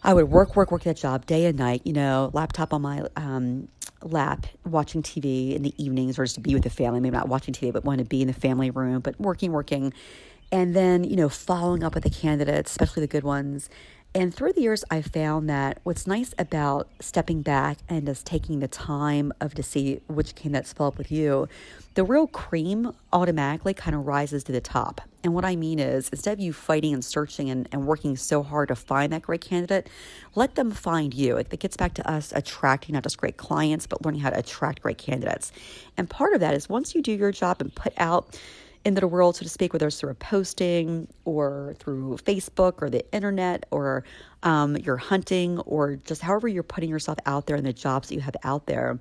I 0.04 0.14
would 0.14 0.30
work, 0.30 0.56
work, 0.56 0.72
work 0.72 0.84
that 0.84 0.96
job 0.96 1.26
day 1.26 1.46
and 1.46 1.58
night, 1.58 1.82
you 1.84 1.94
know, 1.94 2.30
laptop 2.34 2.74
on 2.74 2.82
my 2.82 3.04
um, 3.16 3.68
lap, 4.04 4.46
watching 4.66 5.02
TV 5.02 5.56
in 5.56 5.64
the 5.64 5.74
evenings 5.84 6.20
or 6.20 6.24
just 6.24 6.36
to 6.36 6.42
be 6.42 6.54
with 6.54 6.64
the 6.64 6.70
family, 6.70 7.00
maybe 7.00 7.16
not 7.16 7.28
watching 7.28 7.54
TV, 7.54 7.74
but 7.74 7.84
want 7.84 8.00
to 8.00 8.06
be 8.06 8.22
in 8.22 8.28
the 8.28 8.34
family 8.34 8.70
room, 8.70 9.02
but 9.02 9.20
working, 9.20 9.52
working 9.52 9.94
and 10.52 10.76
then 10.76 11.04
you 11.04 11.16
know 11.16 11.30
following 11.30 11.84
up 11.84 11.94
with 11.94 12.04
the 12.04 12.10
candidates 12.10 12.72
especially 12.72 13.02
the 13.02 13.08
good 13.08 13.24
ones. 13.24 13.70
And 14.16 14.34
through 14.34 14.54
the 14.54 14.62
years 14.62 14.84
i 14.90 15.02
found 15.02 15.50
that 15.50 15.80
what's 15.84 16.08
nice 16.08 16.34
about 16.40 16.90
stepping 17.00 17.42
back 17.42 17.78
and 17.88 18.06
just 18.08 18.26
taking 18.26 18.60
the 18.60 18.68
time 18.68 19.32
of 19.42 19.54
to 19.56 19.62
see 19.62 20.02
which 20.08 20.34
candidates 20.34 20.74
fill 20.74 20.88
up 20.88 20.98
with 20.98 21.12
you 21.12 21.48
the 21.94 22.04
real 22.04 22.28
cream 22.28 22.94
automatically 23.12 23.74
kind 23.74 23.96
of 23.96 24.06
rises 24.06 24.44
to 24.44 24.52
the 24.52 24.62
top. 24.62 25.02
And 25.24 25.34
what 25.34 25.46
i 25.46 25.56
mean 25.56 25.78
is 25.78 26.10
instead 26.10 26.34
of 26.34 26.40
you 26.40 26.54
fighting 26.54 26.94
and 26.94 27.04
searching 27.04 27.50
and, 27.50 27.68
and 27.72 27.86
working 27.86 28.16
so 28.16 28.42
hard 28.42 28.70
to 28.70 28.76
find 28.76 29.12
that 29.14 29.24
great 29.24 29.42
candidate 29.42 29.88
let 30.36 30.56
them 30.56 30.72
find 30.72 31.14
you. 31.14 31.38
It, 31.38 31.48
it 31.52 31.60
gets 31.60 31.76
back 31.78 31.94
to 31.96 32.10
us 32.10 32.32
attracting 32.36 32.94
not 32.94 33.04
just 33.04 33.18
great 33.18 33.38
clients 33.38 33.86
but 33.86 34.04
learning 34.04 34.22
how 34.22 34.30
to 34.30 34.40
attract 34.40 34.82
great 34.82 34.98
candidates. 34.98 35.52
And 35.98 36.10
part 36.10 36.34
of 36.34 36.40
that 36.40 36.56
is 36.56 36.70
once 36.70 36.96
you 36.96 37.02
do 37.02 37.12
your 37.12 37.32
job 37.32 37.58
and 37.60 37.76
put 37.76 37.94
out 37.98 38.40
into 38.88 39.02
the 39.02 39.08
world, 39.08 39.36
so 39.36 39.44
to 39.44 39.50
speak, 39.50 39.74
whether 39.74 39.88
it's 39.88 40.00
through 40.00 40.12
a 40.12 40.16
posting 40.16 41.08
or 41.26 41.76
through 41.78 42.18
Facebook 42.24 42.82
or 42.82 42.90
the 42.90 43.06
internet 43.14 43.66
or 43.70 44.06
um, 44.44 44.78
you're 44.78 44.96
hunting 44.96 45.60
or 45.60 45.98
just 45.98 46.22
however 46.22 46.48
you're 46.48 46.64
putting 46.64 46.90
yourself 46.90 47.18
out 47.26 47.48
there 47.48 47.58
in 47.58 47.66
the 47.66 47.74
jobs 47.74 48.08
that 48.08 48.16
you 48.16 48.22
have 48.22 48.36
out 48.44 48.66
there. 48.66 48.98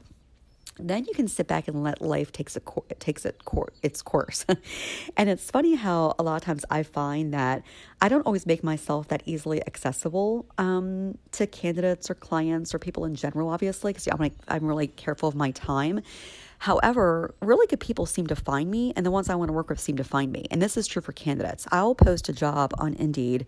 Then 0.79 1.07
you 1.07 1.15
can 1.15 1.29
sit 1.29 1.47
back 1.47 1.69
and 1.69 1.83
let 1.83 2.03
life 2.03 2.33
takes 2.33 2.55
a 2.57 2.61
takes 2.99 3.25
it 3.25 3.41
its 3.83 4.03
course, 4.03 4.45
and 5.17 5.31
it's 5.31 5.51
funny 5.51 5.75
how 5.75 6.15
a 6.19 6.23
lot 6.23 6.37
of 6.37 6.43
times 6.43 6.67
I 6.69 6.83
find 6.83 7.33
that 7.33 7.63
I 8.03 8.11
don't 8.11 8.27
always 8.27 8.45
make 8.45 8.63
myself 8.63 9.09
that 9.09 9.23
easily 9.25 9.67
accessible 9.67 10.45
um, 10.59 11.17
to 11.33 11.47
candidates 11.47 12.11
or 12.11 12.15
clients 12.15 12.75
or 12.75 12.79
people 12.79 13.07
in 13.07 13.15
general. 13.15 13.49
Obviously, 13.49 13.95
because 13.95 14.07
I'm 14.07 14.19
like 14.19 14.35
I'm 14.49 14.67
really 14.67 14.89
careful 14.89 15.31
of 15.31 15.35
my 15.35 15.51
time. 15.53 16.03
However, 16.59 17.35
really 17.41 17.67
good 17.67 17.81
people 17.81 18.07
seem 18.07 18.27
to 18.29 18.37
find 18.37 18.71
me, 18.71 18.93
and 18.97 19.05
the 19.05 19.11
ones 19.11 19.29
I 19.29 19.35
want 19.35 19.49
to 19.49 19.53
work 19.53 19.69
with 19.69 19.81
seem 19.81 19.97
to 19.97 20.05
find 20.05 20.33
me. 20.33 20.47
And 20.51 20.61
this 20.61 20.77
is 20.77 20.87
true 20.87 21.03
for 21.03 21.13
candidates. 21.13 21.67
I'll 21.71 21.95
post 21.95 22.29
a 22.29 22.33
job 22.33 22.73
on 22.79 22.95
Indeed 22.95 23.47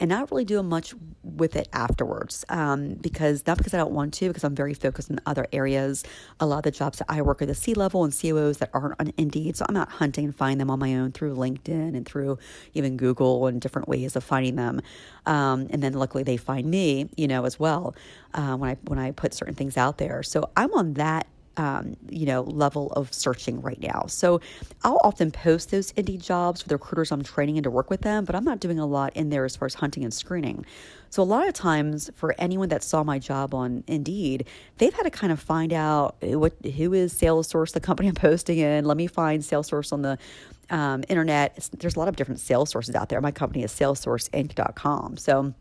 and 0.00 0.08
not 0.08 0.30
really 0.30 0.44
do 0.44 0.62
much 0.62 0.94
with 1.22 1.56
it 1.56 1.68
afterwards 1.72 2.44
um, 2.48 2.94
because 2.94 3.46
not 3.46 3.58
because 3.58 3.74
I 3.74 3.78
don't 3.78 3.92
want 3.92 4.14
to, 4.14 4.28
because 4.28 4.44
I'm 4.44 4.54
very 4.54 4.74
focused 4.74 5.10
in 5.10 5.20
other 5.26 5.46
areas. 5.52 6.04
A 6.40 6.46
lot 6.46 6.58
of 6.58 6.62
the 6.64 6.70
jobs 6.70 6.98
that 6.98 7.06
I 7.08 7.22
work 7.22 7.42
at 7.42 7.48
the 7.48 7.54
C 7.54 7.74
level 7.74 8.04
and 8.04 8.18
COOs 8.18 8.58
that 8.58 8.70
aren't 8.72 8.98
on 9.00 9.12
Indeed. 9.16 9.56
So 9.56 9.66
I'm 9.68 9.76
out 9.76 9.90
hunting 9.90 10.24
and 10.26 10.36
finding 10.36 10.58
them 10.58 10.70
on 10.70 10.78
my 10.78 10.94
own 10.96 11.12
through 11.12 11.34
LinkedIn 11.34 11.96
and 11.96 12.06
through 12.06 12.38
even 12.74 12.96
Google 12.96 13.46
and 13.46 13.60
different 13.60 13.88
ways 13.88 14.16
of 14.16 14.24
finding 14.24 14.56
them. 14.56 14.80
Um, 15.26 15.66
and 15.70 15.82
then 15.82 15.92
luckily 15.92 16.22
they 16.22 16.36
find 16.36 16.68
me, 16.70 17.08
you 17.16 17.28
know, 17.28 17.44
as 17.44 17.58
well 17.58 17.94
uh, 18.34 18.56
when 18.56 18.70
I 18.70 18.76
when 18.84 18.98
I 18.98 19.10
put 19.10 19.34
certain 19.34 19.54
things 19.54 19.76
out 19.76 19.98
there. 19.98 20.22
So 20.22 20.50
I'm 20.56 20.72
on 20.74 20.94
that 20.94 21.26
um, 21.56 21.96
you 22.08 22.26
know, 22.26 22.42
level 22.42 22.92
of 22.92 23.12
searching 23.12 23.60
right 23.60 23.80
now. 23.80 24.04
So 24.08 24.40
I'll 24.84 25.00
often 25.02 25.30
post 25.30 25.70
those 25.70 25.90
Indeed 25.92 26.22
jobs 26.22 26.62
for 26.62 26.68
the 26.68 26.74
recruiters 26.74 27.10
I'm 27.10 27.22
training 27.22 27.56
in 27.56 27.62
to 27.64 27.70
work 27.70 27.90
with 27.90 28.02
them, 28.02 28.24
but 28.24 28.34
I'm 28.34 28.44
not 28.44 28.60
doing 28.60 28.78
a 28.78 28.86
lot 28.86 29.16
in 29.16 29.30
there 29.30 29.44
as 29.44 29.56
far 29.56 29.66
as 29.66 29.74
hunting 29.74 30.04
and 30.04 30.12
screening. 30.12 30.64
So 31.10 31.22
a 31.22 31.24
lot 31.24 31.48
of 31.48 31.54
times 31.54 32.10
for 32.14 32.34
anyone 32.38 32.68
that 32.68 32.82
saw 32.82 33.02
my 33.02 33.18
job 33.18 33.54
on 33.54 33.84
Indeed, 33.86 34.46
they've 34.78 34.92
had 34.92 35.04
to 35.04 35.10
kind 35.10 35.32
of 35.32 35.40
find 35.40 35.72
out 35.72 36.16
what 36.20 36.54
who 36.64 36.92
is 36.92 37.12
Sales 37.12 37.48
Source, 37.48 37.72
the 37.72 37.80
company 37.80 38.08
I'm 38.08 38.14
posting 38.14 38.58
in. 38.58 38.84
Let 38.84 38.96
me 38.96 39.06
find 39.06 39.44
Sales 39.44 39.68
Source 39.68 39.92
on 39.92 40.02
the 40.02 40.18
um, 40.70 41.04
internet. 41.08 41.54
It's, 41.56 41.68
there's 41.68 41.96
a 41.96 41.98
lot 41.98 42.08
of 42.08 42.16
different 42.16 42.40
sales 42.40 42.70
sources 42.70 42.94
out 42.94 43.08
there. 43.08 43.20
My 43.20 43.30
company 43.30 43.62
is 43.62 43.72
salessourceinc.com. 43.72 45.16
So 45.16 45.54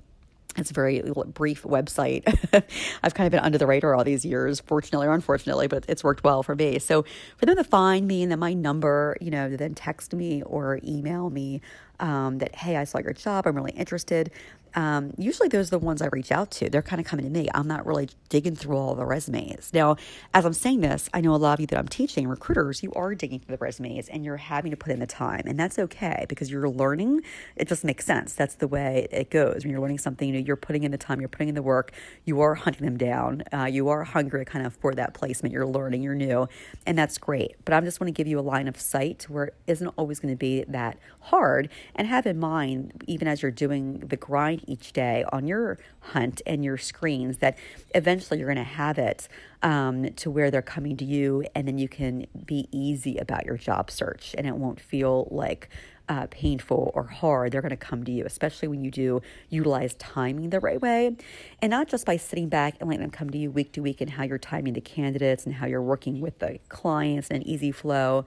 it's 0.58 0.72
a 0.72 0.74
very 0.74 1.02
brief 1.28 1.64
website. 1.64 2.24
I've 3.04 3.14
kind 3.14 3.28
of 3.28 3.32
been 3.32 3.42
under 3.42 3.58
the 3.58 3.68
radar 3.68 3.96
all 3.96 4.04
these 4.04 4.26
years, 4.26 4.62
fortunately 4.62 5.08
or 5.08 5.14
unfortunately, 5.14 5.68
but 5.68 5.86
it's 5.88 6.04
worked 6.04 6.24
well 6.24 6.44
for 6.44 6.56
me. 6.56 6.80
So 6.80 7.04
for 7.38 7.46
them 7.46 7.58
to 7.58 7.64
find 7.64 8.08
me 8.08 8.24
and 8.24 8.32
then 8.32 8.40
my 8.40 8.54
number, 8.54 9.18
you 9.20 9.32
know, 9.32 9.56
then 9.56 9.76
text 9.76 10.14
me 10.14 10.44
or 10.44 10.80
email 10.84 11.30
me 11.30 11.62
um, 12.00 12.40
that, 12.40 12.56
hey, 12.56 12.78
I 12.78 12.84
saw 12.84 13.00
your 13.00 13.14
job, 13.14 13.48
I'm 13.48 13.56
really 13.56 13.72
interested 13.72 14.32
um, 14.75 15.14
usually 15.18 15.48
those 15.48 15.68
are 15.68 15.80
the 15.80 15.86
ones 15.86 16.02
I 16.02 16.08
reach 16.08 16.32
out 16.32 16.52
to. 16.52 16.70
They're 16.70 16.82
kind 16.82 17.00
of 17.00 17.06
coming 17.06 17.25
to 17.25 17.32
me. 17.32 17.48
I'm 17.54 17.68
not 17.68 17.86
really 17.86 18.10
digging 18.30 18.56
through 18.56 18.78
all 18.78 18.94
the 18.94 19.06
resumes. 19.06 19.72
Now, 19.74 19.96
as 20.34 20.46
I'm 20.46 20.54
saying 20.54 20.82
this, 20.82 21.10
I 21.14 21.22
know 21.22 21.34
a 21.34 21.38
lot 21.38 21.54
of 21.54 21.60
you 21.62 21.68
that 21.68 21.80
I'm 21.80 21.88
teaching, 21.88 22.28
recruiters, 22.28 22.84
you 22.84 22.92
are 22.94 23.16
digging 23.16 23.40
through 23.40 23.56
the 23.56 23.64
resumes 23.64 24.10
and 24.10 24.25
you're 24.25 24.38
having 24.38 24.72
to 24.72 24.78
put 24.78 24.92
in 24.92 25.00
the 25.00 25.08
time. 25.08 25.44
And 25.46 25.58
that's 25.58 25.80
okay 25.80 26.25
because 26.28 26.52
you're 26.52 26.70
learning. 26.70 27.22
It 27.56 27.70
just 27.70 27.86
makes 27.86 28.06
sense. 28.06 28.34
That's 28.34 28.56
the 28.56 28.68
way 28.68 29.08
it 29.12 29.30
goes. 29.30 29.64
When 29.64 29.72
you're 29.72 29.80
learning 29.80 30.00
something, 30.00 30.28
you 30.28 30.36
know, 30.42 30.46
you're 30.46 30.58
putting 30.58 30.84
in 30.84 30.92
the 30.92 30.98
time, 30.98 31.22
you're 31.22 31.30
putting 31.30 31.50
in 31.50 31.56
the 31.56 31.64
work, 31.64 31.94
you 32.25 32.42
are 32.42 32.56
hunting 32.56 32.86
them 32.86 32.98
down. 32.98 33.44
Uh, 33.54 33.66
you 33.66 33.88
are 33.88 34.04
hungry 34.04 34.44
kind 34.44 34.66
of 34.66 34.75
for 34.75 34.94
that 34.96 35.14
placement. 35.14 35.54
You're 35.54 35.68
learning, 35.68 36.04
you're 36.04 36.16
new, 36.16 36.50
and 36.86 36.98
that's 36.98 37.18
great. 37.18 37.56
But 37.64 37.74
I 37.74 37.78
am 37.78 37.86
just 37.86 38.02
want 38.02 38.10
to 38.10 38.12
give 38.12 38.28
you 38.28 38.40
a 38.40 38.42
line 38.42 38.68
of 38.68 38.80
sight 38.80 39.24
where 39.30 39.46
it 39.46 39.56
isn't 39.68 39.88
always 39.98 40.20
going 40.20 40.34
to 40.34 40.38
be 40.38 40.66
that 40.68 40.98
hard. 41.22 41.70
And 41.96 42.08
have 42.08 42.25
in 42.25 42.39
mind, 42.39 43.04
even 43.08 43.27
as 43.27 43.42
you're 43.42 43.51
doing 43.51 44.00
the 44.00 44.18
grind 44.18 44.63
each 44.68 44.94
day 44.94 45.25
on 45.32 45.48
your 45.48 45.77
hunt 46.00 46.42
and 46.46 46.63
your 46.63 46.77
screens 46.77 47.38
that 47.38 47.58
eventually 47.94 48.39
you're 48.39 48.48
going 48.48 48.58
to 48.58 48.63
have 48.63 48.98
it 48.98 49.27
um, 49.62 50.13
to 50.13 50.30
where 50.32 50.51
they're 50.51 50.62
coming 50.62 50.98
to 50.98 51.06
you 51.06 51.44
and 51.54 51.68
then 51.68 51.77
you 51.77 51.88
can 51.88 52.25
be 52.46 52.68
easy 52.72 53.18
about 53.18 53.46
your 53.46 53.58
job 53.58 53.89
search 53.89 54.36
and 54.38 54.48
it 54.48 54.56
won't 54.56 54.80
feel 54.80 55.27
like 55.32 55.70
uh, 56.08 56.27
painful 56.30 56.92
or 56.94 57.04
hard, 57.04 57.51
they're 57.51 57.62
going 57.62 57.70
to 57.72 57.77
come 57.77 58.04
to 58.04 58.12
you, 58.12 58.25
especially 58.25 58.68
when 58.68 58.84
you 58.84 58.92
do 58.92 59.22
utilize 59.50 59.96
timing 59.96 60.50
the 60.50 60.60
right 60.60 60.82
way. 60.82 61.15
And 61.62 61.72
not 61.72 61.88
just 61.88 62.06
by 62.06 62.18
sitting 62.18 62.50
back 62.50 62.75
and 62.80 62.89
letting 62.89 63.01
them 63.01 63.12
come 63.12 63.30
to 63.32 63.38
you 63.38 63.50
week 63.51 63.74
to 63.74 63.82
week 63.82 64.01
and 64.01 64.12
how 64.12 64.24
you're 64.24 64.38
timing 64.38 64.74
the 64.74 64.82
candidates 64.82 65.46
and 65.46 65.56
how 65.56 65.65
you're 65.65 65.82
working 65.82 66.22
with 66.22 66.39
the 66.39 66.60
clients 66.70 67.30
and 67.30 67.46
easy 67.46 67.72
flow. 67.72 68.25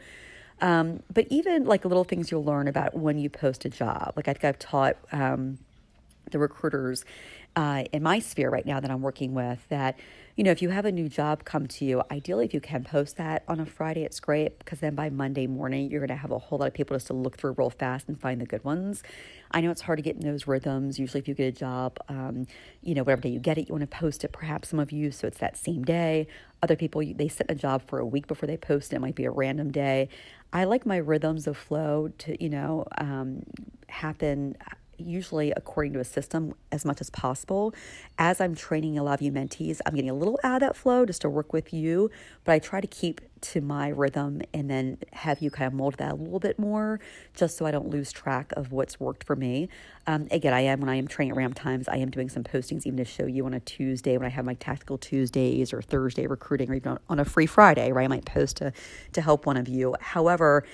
Um, 0.61 1.03
but 1.13 1.27
even 1.31 1.65
like 1.65 1.85
little 1.85 2.05
things 2.05 2.31
you'll 2.31 2.45
learn 2.45 2.69
about 2.69 2.97
when 2.97 3.19
you 3.19 3.31
post 3.31 3.65
a 3.65 3.69
job. 3.69 4.13
Like 4.17 4.29
I 4.29 4.33
think 4.33 4.45
I've 4.45 4.59
taught 4.59 4.97
um, 5.13 5.59
the 6.31 6.39
recruiters 6.39 7.05
uh, 7.57 7.85
in 7.93 8.03
my 8.03 8.19
sphere 8.19 8.51
right 8.51 8.67
now 8.67 8.79
that 8.79 8.91
I'm 8.91 9.03
working 9.03 9.35
with 9.35 9.67
that, 9.69 9.99
you 10.37 10.45
know, 10.45 10.53
if 10.53 10.63
you 10.63 10.69
have 10.69 10.85
a 10.85 10.93
new 10.93 11.09
job 11.09 11.45
come 11.45 11.67
to 11.67 11.85
you, 11.85 12.03
ideally, 12.13 12.45
if 12.45 12.55
you 12.55 12.61
can 12.61 12.85
post 12.85 13.17
that 13.17 13.43
on 13.49 13.59
a 13.59 13.67
Friday, 13.67 14.05
it's 14.05 14.21
great 14.21 14.61
because 14.61 14.79
then 14.79 14.95
by 14.95 15.11
Monday 15.11 15.49
morning, 15.49 15.91
you're 15.91 15.99
going 15.99 16.17
to 16.17 16.23
have 16.23 16.31
a 16.31 16.39
whole 16.39 16.59
lot 16.59 16.69
of 16.69 16.75
people 16.75 16.95
just 16.95 17.09
to 17.09 17.15
look 17.15 17.37
through 17.37 17.57
real 17.59 17.71
fast 17.71 18.07
and 18.07 18.21
find 18.21 18.41
the 18.41 18.47
good 18.47 18.63
ones. 18.63 19.03
I 19.51 19.61
know 19.61 19.73
it's 19.73 19.81
hard 19.81 19.99
to 19.99 20.03
get 20.03 20.15
in 20.15 20.23
those 20.23 20.47
rhythms. 20.47 21.01
Usually, 21.01 21.19
if 21.19 21.27
you 21.27 21.35
get 21.35 21.49
a 21.49 21.53
job, 21.53 21.99
um, 22.09 22.47
you 22.83 22.95
know, 22.95 23.03
whatever 23.03 23.23
day 23.23 23.31
you 23.31 23.41
get 23.41 23.59
it, 23.59 23.69
you 23.69 23.75
want 23.75 23.91
to 23.91 23.99
post 23.99 24.23
it, 24.23 24.31
perhaps 24.31 24.69
some 24.69 24.79
of 24.79 24.93
you, 24.93 25.11
so 25.11 25.27
it's 25.27 25.39
that 25.39 25.57
same 25.57 25.83
day. 25.83 26.29
Other 26.63 26.77
people, 26.77 27.03
they 27.17 27.27
set 27.27 27.51
a 27.51 27.57
job 27.57 27.83
for 27.89 27.99
a 27.99 28.07
week 28.07 28.29
before 28.29 28.47
they 28.47 28.57
post 28.57 28.93
it. 28.93 28.97
It 28.97 29.01
might 29.01 29.17
be 29.17 29.25
a 29.25 29.33
random 29.33 29.73
day. 29.73 30.09
I 30.53 30.65
like 30.65 30.87
my 30.87 30.97
rhythms 30.97 31.47
of 31.47 31.57
flow 31.57 32.09
to, 32.19 32.43
you 32.43 32.49
know, 32.49 32.85
um, 32.97 33.43
happen 33.89 34.57
usually 34.99 35.53
according 35.53 35.93
to 35.95 36.01
a 36.01 36.05
system 36.05 36.55
as 36.73 36.85
much 36.85 37.01
as 37.01 37.11
possible. 37.11 37.75
As 38.19 38.41
I'm 38.41 38.55
training 38.55 38.99
a 38.99 39.03
lot 39.03 39.15
of 39.15 39.23
you 39.23 39.33
mentees, 39.33 39.81
I'm 39.87 39.95
getting 39.95 40.11
a 40.11 40.15
little 40.15 40.39
out 40.43 40.63
of 40.63 40.69
that 40.69 40.77
flow 40.77 41.07
just 41.07 41.23
to 41.23 41.29
work 41.29 41.53
with 41.53 41.73
you, 41.73 42.11
but 42.45 42.53
I 42.53 42.59
try 42.59 42.81
to 42.81 42.87
keep 42.87 43.21
to 43.41 43.61
my 43.61 43.89
rhythm 43.89 44.43
and 44.53 44.69
then 44.69 44.99
have 45.13 45.41
you 45.41 45.51
kind 45.51 45.67
of 45.67 45.73
mold 45.73 45.95
that 45.99 46.13
a 46.13 46.15
little 46.15 46.41
bit 46.41 46.59
more 46.59 46.99
just 47.35 47.57
so 47.57 47.67
I 47.67 47.71
don't 47.71 47.89
lose 47.89 48.11
track 48.11 48.53
of 48.57 48.73
what's 48.73 48.99
worked 48.99 49.25
for 49.25 49.37
me. 49.37 49.69
Um, 50.07 50.27
again, 50.31 50.53
I 50.53 50.61
am 50.61 50.81
when 50.81 50.89
I 50.89 50.97
am 50.97 51.07
training 51.07 51.33
at 51.33 51.37
Ram 51.37 51.53
Times, 51.53 51.89
I 51.89 51.97
am 51.97 52.11
doing 52.11 52.29
some 52.29 52.43
postings 52.43 52.87
even 52.87 52.97
to 52.97 53.05
show 53.05 53.27
you 53.27 53.47
on 53.47 53.55
a 53.55 53.61
Tuesday 53.61 54.17
when 54.17 54.27
I 54.27 54.31
have 54.31 54.45
my 54.45 54.55
tactical 54.55 54.99
Tuesdays 54.99 55.73
or 55.73 55.83
Thursday 55.83 56.27
recruiting 56.27 56.71
or 56.71 56.75
even 56.75 56.99
on 57.09 57.21
a 57.21 57.25
free 57.25 57.47
Friday, 57.47 57.93
right? 57.93 58.05
I 58.05 58.09
might 58.09 58.25
post 58.25 58.57
to 58.59 58.73
to 59.13 59.21
help 59.21 59.47
one 59.47 59.57
of 59.57 59.69
you. 59.69 59.95
However, 60.01 60.65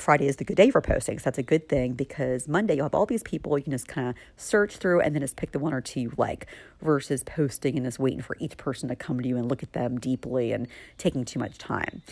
Friday 0.00 0.26
is 0.26 0.36
the 0.36 0.44
good 0.44 0.56
day 0.56 0.70
for 0.70 0.80
postings. 0.80 1.22
That's 1.22 1.38
a 1.38 1.42
good 1.42 1.68
thing 1.68 1.92
because 1.92 2.48
Monday 2.48 2.76
you'll 2.76 2.86
have 2.86 2.94
all 2.94 3.06
these 3.06 3.22
people 3.22 3.56
you 3.58 3.64
can 3.64 3.72
just 3.72 3.86
kind 3.86 4.08
of 4.08 4.14
search 4.36 4.76
through 4.76 5.00
and 5.00 5.14
then 5.14 5.22
just 5.22 5.36
pick 5.36 5.52
the 5.52 5.58
one 5.58 5.72
or 5.72 5.80
two 5.80 6.00
you 6.00 6.12
like 6.16 6.46
versus 6.80 7.22
posting 7.22 7.76
and 7.76 7.84
just 7.86 7.98
waiting 7.98 8.22
for 8.22 8.36
each 8.40 8.56
person 8.56 8.88
to 8.88 8.96
come 8.96 9.20
to 9.20 9.28
you 9.28 9.36
and 9.36 9.48
look 9.48 9.62
at 9.62 9.72
them 9.72 9.98
deeply 9.98 10.52
and 10.52 10.66
taking 10.98 11.24
too 11.24 11.38
much 11.38 11.58
time. 11.58 12.02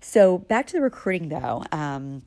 So 0.00 0.38
back 0.38 0.66
to 0.68 0.72
the 0.72 0.80
recruiting 0.80 1.28
though. 1.28 1.64
Um, 1.70 2.22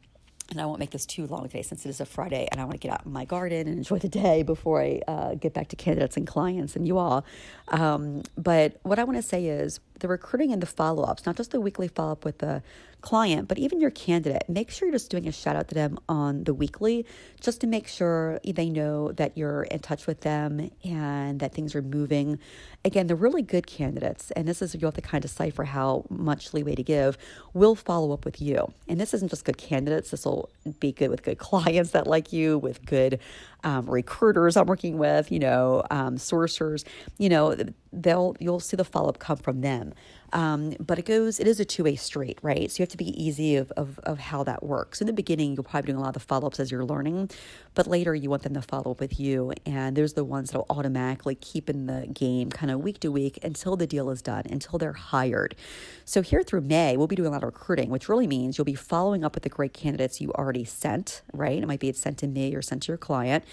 and 0.52 0.62
I 0.62 0.66
won't 0.66 0.80
make 0.80 0.92
this 0.92 1.06
too 1.06 1.26
long 1.26 1.44
today 1.44 1.64
since 1.64 1.86
it 1.86 1.90
is 1.90 2.00
a 2.00 2.06
Friday 2.06 2.48
and 2.52 2.62
I 2.62 2.66
want 2.66 2.80
to 2.80 2.88
get 2.88 2.92
out 2.94 3.06
in 3.06 3.12
my 3.12 3.26
garden 3.26 3.68
and 3.68 3.78
enjoy 3.78 3.98
the 3.98 4.10
day 4.10 4.44
before 4.44 4.82
I 4.82 5.02
uh, 5.08 5.36
get 5.36 5.54
back 5.54 5.70
to 5.70 5.76
candidates 5.76 6.18
and 6.18 6.28
clients 6.28 6.76
and 6.76 6.88
you 6.88 6.98
all. 6.98 7.26
Um, 7.70 8.24
but 8.38 8.80
what 8.84 9.00
I 9.00 9.04
want 9.04 9.18
to 9.18 9.24
say 9.24 9.46
is 9.46 9.80
the 10.00 10.08
recruiting 10.08 10.52
and 10.52 10.62
the 10.62 10.68
follow 10.68 11.04
ups, 11.04 11.26
not 11.26 11.36
just 11.36 11.52
the 11.52 11.62
weekly 11.62 11.88
follow 11.88 12.12
up 12.12 12.26
with 12.26 12.40
the 12.40 12.62
client, 13.04 13.48
but 13.48 13.60
even 13.60 13.80
your 13.80 13.92
candidate, 13.92 14.44
make 14.48 14.72
sure 14.72 14.88
you're 14.88 14.96
just 14.96 15.12
doing 15.12 15.28
a 15.28 15.32
shout 15.32 15.56
out 15.56 15.68
to 15.68 15.76
them 15.76 16.00
on 16.08 16.46
the 16.46 16.54
weekly 16.54 17.06
just 17.42 17.62
to 17.62 17.68
make 17.68 17.88
sure 17.88 18.40
they 18.46 18.70
know 18.70 19.12
that 19.12 19.38
you're 19.38 19.64
in 19.64 19.80
touch 19.80 20.08
with 20.08 20.22
them 20.22 20.72
and 20.84 21.40
that 21.42 21.54
things 21.54 21.76
are 21.76 21.82
moving. 21.82 22.40
Again, 22.86 23.08
the 23.08 23.16
really 23.16 23.42
good 23.42 23.68
candidates, 23.68 24.32
and 24.32 24.48
this 24.48 24.62
is 24.62 24.74
you 24.74 24.80
have 24.86 24.94
to 24.96 25.02
kind 25.02 25.24
of 25.24 25.30
decipher 25.30 25.66
how 25.66 26.06
much 26.10 26.54
leeway 26.54 26.76
to 26.76 26.84
give, 26.84 27.18
will 27.54 27.76
follow 27.76 28.14
up 28.14 28.26
with 28.26 28.42
you. 28.42 28.74
And 28.88 29.00
this 29.00 29.14
isn't 29.14 29.30
just 29.30 29.46
good 29.46 29.58
candidates, 29.58 30.12
this 30.12 30.26
will 30.26 30.50
be 30.80 30.94
good 30.94 31.10
with 31.10 31.24
good 31.24 31.38
clients 31.50 31.92
that 31.92 32.08
like 32.08 32.32
you, 32.32 32.58
with 32.58 32.86
good 32.86 33.20
um, 33.64 33.90
recruiters 33.90 34.58
I'm 34.58 34.68
working 34.68 34.98
with, 34.98 35.32
you 35.32 35.40
know, 35.40 35.84
um, 35.92 36.18
sourcers, 36.18 36.84
you 37.18 37.30
know, 37.30 37.56
they'll 37.92 38.36
you'll 38.40 38.60
see 38.60 38.78
the 38.78 38.86
follow 38.86 39.10
up 39.10 39.20
come 39.20 39.38
from 39.38 39.62
them. 39.62 39.94
Um, 40.34 40.74
but 40.80 40.98
it 40.98 41.06
goes, 41.06 41.40
it 41.40 41.48
is 41.48 41.60
a 41.60 41.66
two 41.66 41.84
way 41.84 41.96
street, 41.96 42.40
right? 42.42 42.70
So 42.70 42.82
you 42.82 42.84
have 42.84 42.90
to 42.90 42.98
be 42.98 43.24
easy 43.24 43.56
of, 43.56 43.72
of, 43.78 44.00
of 44.00 44.18
how 44.18 44.44
that 44.44 44.64
works. 44.64 45.00
In 45.00 45.06
the 45.06 45.14
beginning, 45.14 45.54
you're 45.54 45.64
probably 45.64 45.88
doing 45.88 45.98
a 45.98 46.02
lot 46.02 46.08
of 46.10 46.14
the 46.16 46.20
follow 46.20 46.48
ups 46.48 46.60
as 46.60 46.72
you're 46.72 46.84
learning, 46.84 47.30
but 47.76 47.86
later 47.86 48.16
you 48.16 48.32
want 48.32 48.42
them 48.42 48.56
to 48.56 48.62
follow 48.62 48.92
up 48.92 49.00
with 49.00 49.20
you. 49.20 49.54
And 49.68 49.96
there's 49.96 50.14
the 50.14 50.24
ones 50.24 50.50
that 50.50 50.58
will 50.58 50.66
automatically 50.72 51.36
keep 51.36 51.70
in 51.70 51.86
the 51.86 52.08
game 52.12 52.50
kind 52.50 52.72
of 52.72 52.82
week 52.82 53.00
to 53.02 53.12
week 53.12 53.40
until 53.44 53.76
the 53.76 53.86
deal 53.86 54.10
is 54.10 54.24
done, 54.24 54.44
until 54.50 54.80
they're 54.80 54.94
hired. 54.94 55.56
So 56.04 56.24
here 56.24 56.42
through 56.42 56.62
May, 56.62 56.98
we'll 56.98 57.08
be 57.08 57.16
doing 57.16 57.28
a 57.28 57.32
lot 57.32 57.44
of 57.44 57.48
recruiting, 57.48 57.92
which 57.92 58.10
really 58.10 58.28
means 58.28 58.58
you'll 58.58 58.66
be 58.66 58.74
following 58.74 59.24
up 59.24 59.36
with 59.36 59.44
the 59.44 59.50
great 59.50 59.74
candidates 59.74 60.20
you 60.20 60.32
already 60.32 60.66
sent, 60.66 61.22
right? 61.32 61.62
It 61.62 61.68
might 61.68 61.80
be 61.80 61.90
it's 61.90 62.00
sent 62.00 62.18
to 62.20 62.28
me 62.28 62.56
or 62.56 62.64
sent 62.64 62.84
to 62.84 62.88
your 62.88 62.98
client. 62.98 63.44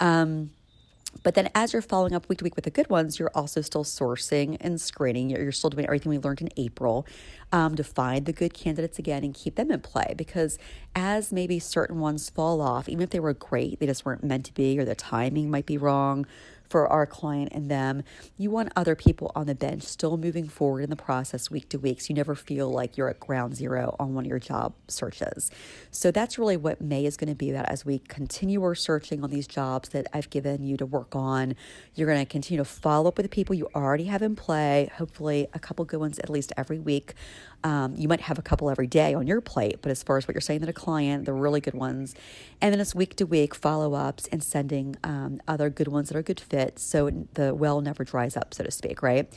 Um, 0.00 0.50
but 1.22 1.34
then 1.34 1.50
as 1.54 1.72
you're 1.72 1.82
following 1.82 2.14
up 2.14 2.28
week 2.28 2.38
to 2.38 2.44
week 2.44 2.56
with 2.56 2.64
the 2.64 2.70
good 2.70 2.90
ones, 2.90 3.18
you're 3.18 3.30
also 3.34 3.60
still 3.60 3.84
sourcing 3.84 4.56
and 4.60 4.80
screening. 4.80 5.30
You're, 5.30 5.42
you're 5.42 5.52
still 5.52 5.70
doing 5.70 5.84
everything 5.86 6.10
we 6.10 6.18
learned 6.18 6.40
in 6.40 6.48
April 6.56 7.06
um, 7.52 7.76
to 7.76 7.84
find 7.84 8.26
the 8.26 8.32
good 8.32 8.54
candidates 8.54 8.98
again 8.98 9.22
and 9.22 9.34
keep 9.34 9.56
them 9.56 9.70
in 9.70 9.80
play. 9.80 10.14
Because 10.16 10.58
as 10.94 11.32
maybe 11.32 11.58
certain 11.58 12.00
ones 12.00 12.30
fall 12.30 12.60
off, 12.60 12.88
even 12.88 13.02
if 13.02 13.10
they 13.10 13.20
were 13.20 13.34
great, 13.34 13.78
they 13.78 13.86
just 13.86 14.04
weren't 14.04 14.24
meant 14.24 14.46
to 14.46 14.54
be, 14.54 14.78
or 14.78 14.84
the 14.84 14.94
timing 14.94 15.50
might 15.50 15.66
be 15.66 15.78
wrong, 15.78 16.26
for 16.72 16.88
our 16.88 17.04
client 17.04 17.52
and 17.52 17.70
them. 17.70 18.02
You 18.38 18.50
want 18.50 18.72
other 18.74 18.96
people 18.96 19.30
on 19.36 19.44
the 19.44 19.54
bench 19.54 19.82
still 19.82 20.16
moving 20.16 20.48
forward 20.48 20.80
in 20.80 20.88
the 20.88 20.96
process 20.96 21.50
week 21.50 21.68
to 21.68 21.78
week 21.78 22.00
so 22.00 22.06
you 22.08 22.14
never 22.14 22.34
feel 22.34 22.70
like 22.70 22.96
you're 22.96 23.10
at 23.10 23.20
ground 23.20 23.54
zero 23.54 23.94
on 24.00 24.14
one 24.14 24.24
of 24.24 24.30
your 24.30 24.38
job 24.38 24.72
searches. 24.88 25.50
So 25.90 26.10
that's 26.10 26.38
really 26.38 26.56
what 26.56 26.80
May 26.80 27.04
is 27.04 27.18
going 27.18 27.28
to 27.28 27.34
be 27.34 27.50
about 27.50 27.66
as 27.66 27.84
we 27.84 27.98
continue 27.98 28.62
our 28.62 28.74
searching 28.74 29.22
on 29.22 29.28
these 29.28 29.46
jobs 29.46 29.90
that 29.90 30.06
I've 30.14 30.30
given 30.30 30.64
you 30.64 30.78
to 30.78 30.86
work 30.86 31.14
on. 31.14 31.56
You're 31.94 32.08
going 32.08 32.24
to 32.24 32.30
continue 32.30 32.64
to 32.64 32.68
follow 32.68 33.08
up 33.08 33.18
with 33.18 33.24
the 33.24 33.28
people 33.28 33.54
you 33.54 33.68
already 33.74 34.04
have 34.04 34.22
in 34.22 34.34
play, 34.34 34.90
hopefully 34.96 35.48
a 35.52 35.58
couple 35.58 35.84
good 35.84 36.00
ones 36.00 36.18
at 36.20 36.30
least 36.30 36.54
every 36.56 36.78
week. 36.78 37.12
Um, 37.64 37.94
you 37.96 38.08
might 38.08 38.22
have 38.22 38.38
a 38.38 38.42
couple 38.42 38.70
every 38.70 38.86
day 38.86 39.14
on 39.14 39.26
your 39.26 39.40
plate, 39.40 39.80
but 39.82 39.90
as 39.90 40.02
far 40.02 40.16
as 40.16 40.26
what 40.26 40.34
you're 40.34 40.40
saying 40.40 40.60
to 40.60 40.66
the 40.66 40.72
client, 40.72 41.26
the 41.26 41.32
really 41.32 41.60
good 41.60 41.74
ones. 41.74 42.14
And 42.60 42.72
then 42.72 42.80
it's 42.80 42.94
week 42.94 43.16
to 43.16 43.26
week 43.26 43.54
follow 43.54 43.94
ups 43.94 44.28
and 44.32 44.42
sending 44.42 44.96
um, 45.04 45.40
other 45.46 45.70
good 45.70 45.88
ones 45.88 46.08
that 46.08 46.16
are 46.16 46.22
good 46.22 46.40
fits 46.40 46.82
so 46.82 47.26
the 47.34 47.54
well 47.54 47.80
never 47.80 48.04
dries 48.04 48.36
up, 48.36 48.52
so 48.54 48.64
to 48.64 48.70
speak, 48.70 49.02
right? 49.02 49.32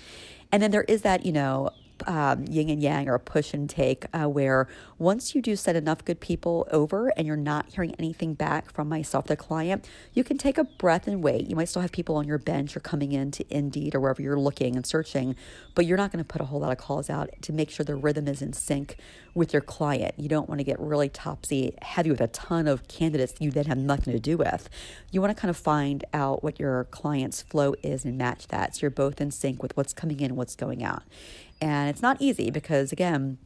And 0.51 0.61
then 0.61 0.71
there 0.71 0.83
is 0.83 1.01
that, 1.03 1.25
you 1.25 1.31
know, 1.31 1.69
um, 2.07 2.45
yin 2.45 2.69
and 2.69 2.81
yang 2.81 3.09
or 3.09 3.15
a 3.15 3.19
push 3.19 3.53
and 3.53 3.69
take, 3.69 4.05
uh, 4.13 4.27
where 4.27 4.67
once 4.97 5.35
you 5.35 5.41
do 5.41 5.55
send 5.55 5.77
enough 5.77 6.03
good 6.05 6.19
people 6.19 6.67
over 6.71 7.09
and 7.17 7.27
you're 7.27 7.35
not 7.35 7.67
hearing 7.73 7.95
anything 7.99 8.33
back 8.33 8.71
from 8.71 8.87
myself, 8.87 9.27
the 9.27 9.35
client, 9.35 9.87
you 10.13 10.23
can 10.23 10.37
take 10.37 10.57
a 10.57 10.63
breath 10.63 11.07
and 11.07 11.23
wait. 11.23 11.47
You 11.49 11.55
might 11.55 11.69
still 11.69 11.81
have 11.81 11.91
people 11.91 12.15
on 12.15 12.27
your 12.27 12.37
bench 12.37 12.75
or 12.75 12.79
coming 12.79 13.11
in 13.11 13.31
to 13.31 13.45
Indeed 13.49 13.95
or 13.95 13.99
wherever 13.99 14.21
you're 14.21 14.39
looking 14.39 14.75
and 14.75 14.85
searching, 14.85 15.35
but 15.73 15.85
you're 15.85 15.97
not 15.97 16.11
going 16.11 16.23
to 16.23 16.27
put 16.27 16.41
a 16.41 16.45
whole 16.45 16.59
lot 16.59 16.71
of 16.71 16.77
calls 16.77 17.09
out 17.09 17.29
to 17.41 17.53
make 17.53 17.69
sure 17.69 17.83
the 17.83 17.95
rhythm 17.95 18.27
is 18.27 18.41
in 18.41 18.53
sync 18.53 18.97
with 19.33 19.51
your 19.51 19.61
client. 19.61 20.15
You 20.17 20.29
don't 20.29 20.47
want 20.47 20.59
to 20.59 20.63
get 20.63 20.79
really 20.79 21.09
topsy 21.09 21.75
heavy 21.81 22.09
with 22.09 22.21
a 22.21 22.27
ton 22.27 22.67
of 22.67 22.87
candidates 22.87 23.33
you 23.39 23.51
then 23.51 23.65
have 23.65 23.77
nothing 23.77 24.13
to 24.13 24.19
do 24.19 24.37
with. 24.37 24.69
You 25.11 25.21
want 25.21 25.35
to 25.35 25.39
kind 25.39 25.49
of 25.49 25.57
find 25.57 26.03
out 26.13 26.43
what 26.43 26.59
your 26.59 26.85
client's 26.85 27.41
flow 27.41 27.75
is 27.83 28.05
and 28.05 28.17
match 28.17 28.47
that 28.47 28.75
so 28.75 28.81
you're 28.81 28.91
both 28.91 29.19
in 29.19 29.31
sync 29.31 29.61
with 29.61 29.75
what's 29.75 29.93
coming 29.93 30.19
in 30.19 30.25
and 30.25 30.37
what's 30.37 30.55
going 30.55 30.83
out. 30.83 31.03
And 31.61 31.89
it's 31.89 32.01
not 32.01 32.17
easy 32.19 32.51
because, 32.51 32.91
again, 32.91 33.37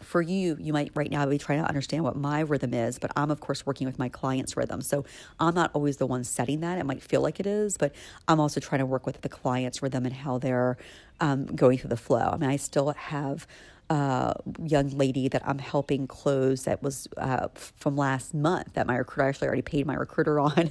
for 0.00 0.22
you, 0.22 0.56
you 0.60 0.72
might 0.72 0.92
right 0.94 1.10
now 1.10 1.26
be 1.26 1.38
trying 1.38 1.60
to 1.60 1.68
understand 1.68 2.04
what 2.04 2.16
my 2.16 2.40
rhythm 2.40 2.72
is, 2.72 2.98
but 2.98 3.10
I'm, 3.16 3.30
of 3.30 3.40
course, 3.40 3.66
working 3.66 3.86
with 3.86 3.98
my 3.98 4.08
client's 4.08 4.56
rhythm. 4.56 4.80
So 4.80 5.04
I'm 5.40 5.54
not 5.54 5.70
always 5.74 5.96
the 5.96 6.06
one 6.06 6.24
setting 6.24 6.60
that. 6.60 6.78
It 6.78 6.86
might 6.86 7.02
feel 7.02 7.20
like 7.20 7.40
it 7.40 7.46
is, 7.46 7.76
but 7.76 7.92
I'm 8.28 8.38
also 8.38 8.60
trying 8.60 8.78
to 8.78 8.86
work 8.86 9.06
with 9.06 9.20
the 9.22 9.28
client's 9.28 9.82
rhythm 9.82 10.06
and 10.06 10.14
how 10.14 10.38
they're 10.38 10.76
um, 11.20 11.46
going 11.46 11.78
through 11.78 11.90
the 11.90 11.96
flow. 11.96 12.30
I 12.32 12.36
mean, 12.36 12.50
I 12.50 12.56
still 12.56 12.90
have 12.90 13.46
uh, 13.90 14.34
young 14.62 14.90
lady 14.90 15.28
that 15.28 15.42
I'm 15.46 15.58
helping 15.58 16.06
close 16.06 16.64
that 16.64 16.82
was 16.82 17.08
uh, 17.16 17.48
from 17.54 17.96
last 17.96 18.34
month 18.34 18.74
that 18.74 18.86
my 18.86 18.96
recruiter 18.96 19.28
actually 19.28 19.48
already 19.48 19.62
paid 19.62 19.86
my 19.86 19.94
recruiter 19.94 20.38
on, 20.48 20.70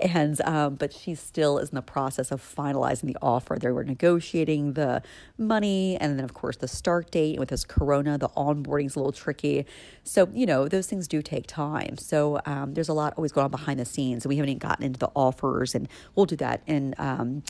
and 0.00 0.40
um, 0.42 0.76
but 0.76 0.92
she 0.94 1.14
still 1.14 1.58
is 1.58 1.68
in 1.68 1.74
the 1.74 1.82
process 1.82 2.30
of 2.30 2.40
finalizing 2.40 3.02
the 3.02 3.16
offer. 3.20 3.58
They 3.58 3.70
were 3.70 3.84
negotiating 3.84 4.72
the 4.72 5.02
money, 5.36 5.98
and 5.98 6.18
then 6.18 6.24
of 6.24 6.32
course 6.32 6.56
the 6.56 6.68
start 6.68 7.10
date. 7.10 7.38
With 7.38 7.50
this 7.50 7.64
Corona, 7.64 8.16
the 8.16 8.30
onboarding 8.30 8.86
is 8.86 8.96
a 8.96 8.98
little 8.98 9.12
tricky, 9.12 9.66
so 10.04 10.28
you 10.32 10.46
know 10.46 10.68
those 10.68 10.86
things 10.86 11.06
do 11.08 11.20
take 11.20 11.46
time. 11.46 11.98
So 11.98 12.40
um, 12.46 12.72
there's 12.74 12.88
a 12.88 12.94
lot 12.94 13.14
always 13.16 13.32
going 13.32 13.44
on 13.44 13.50
behind 13.50 13.78
the 13.78 13.84
scenes, 13.84 14.24
and 14.24 14.30
we 14.30 14.36
haven't 14.36 14.50
even 14.50 14.58
gotten 14.58 14.84
into 14.84 14.98
the 14.98 15.10
offers, 15.14 15.74
and 15.74 15.86
we'll 16.14 16.26
do 16.26 16.36
that 16.36 16.62
in. 16.66 16.94
Um, 16.96 17.42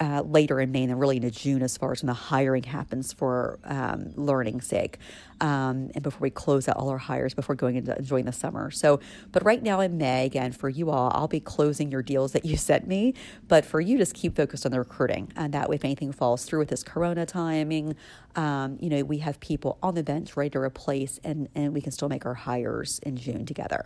uh, 0.00 0.22
later 0.22 0.60
in 0.60 0.70
May 0.70 0.82
and 0.82 0.90
then 0.90 0.98
really 0.98 1.16
into 1.16 1.30
June 1.30 1.62
as 1.62 1.76
far 1.76 1.92
as 1.92 2.02
when 2.02 2.06
the 2.06 2.14
hiring 2.14 2.62
happens 2.62 3.12
for 3.12 3.58
um, 3.64 4.12
learning 4.14 4.60
sake. 4.60 4.98
Um, 5.40 5.90
and 5.94 6.02
before 6.02 6.20
we 6.20 6.30
close 6.30 6.68
out 6.68 6.76
all 6.76 6.88
our 6.88 6.98
hires 6.98 7.34
before 7.34 7.54
going 7.54 7.76
into 7.76 7.96
enjoying 7.96 8.24
the 8.24 8.32
summer. 8.32 8.70
So, 8.70 9.00
but 9.30 9.44
right 9.44 9.62
now 9.62 9.80
in 9.80 9.98
May, 9.98 10.26
again, 10.26 10.52
for 10.52 10.68
you 10.68 10.90
all, 10.90 11.10
I'll 11.14 11.28
be 11.28 11.40
closing 11.40 11.90
your 11.90 12.02
deals 12.02 12.32
that 12.32 12.44
you 12.44 12.56
sent 12.68 12.86
me. 12.86 13.14
But 13.46 13.64
for 13.64 13.80
you, 13.80 13.98
just 13.98 14.14
keep 14.14 14.36
focused 14.36 14.66
on 14.66 14.72
the 14.72 14.78
recruiting. 14.78 15.32
And 15.36 15.54
that 15.54 15.68
way, 15.68 15.76
if 15.76 15.84
anything 15.84 16.12
falls 16.12 16.44
through 16.44 16.60
with 16.60 16.68
this 16.68 16.82
Corona 16.82 17.26
timing, 17.26 17.94
um, 18.36 18.78
you 18.80 18.88
know, 18.88 19.02
we 19.04 19.18
have 19.18 19.40
people 19.40 19.78
on 19.82 19.94
the 19.94 20.02
bench 20.02 20.36
ready 20.36 20.50
to 20.50 20.58
replace 20.58 21.18
and, 21.24 21.48
and 21.54 21.72
we 21.72 21.80
can 21.80 21.92
still 21.92 22.08
make 22.08 22.26
our 22.26 22.34
hires 22.34 23.00
in 23.00 23.16
June 23.16 23.46
together. 23.46 23.84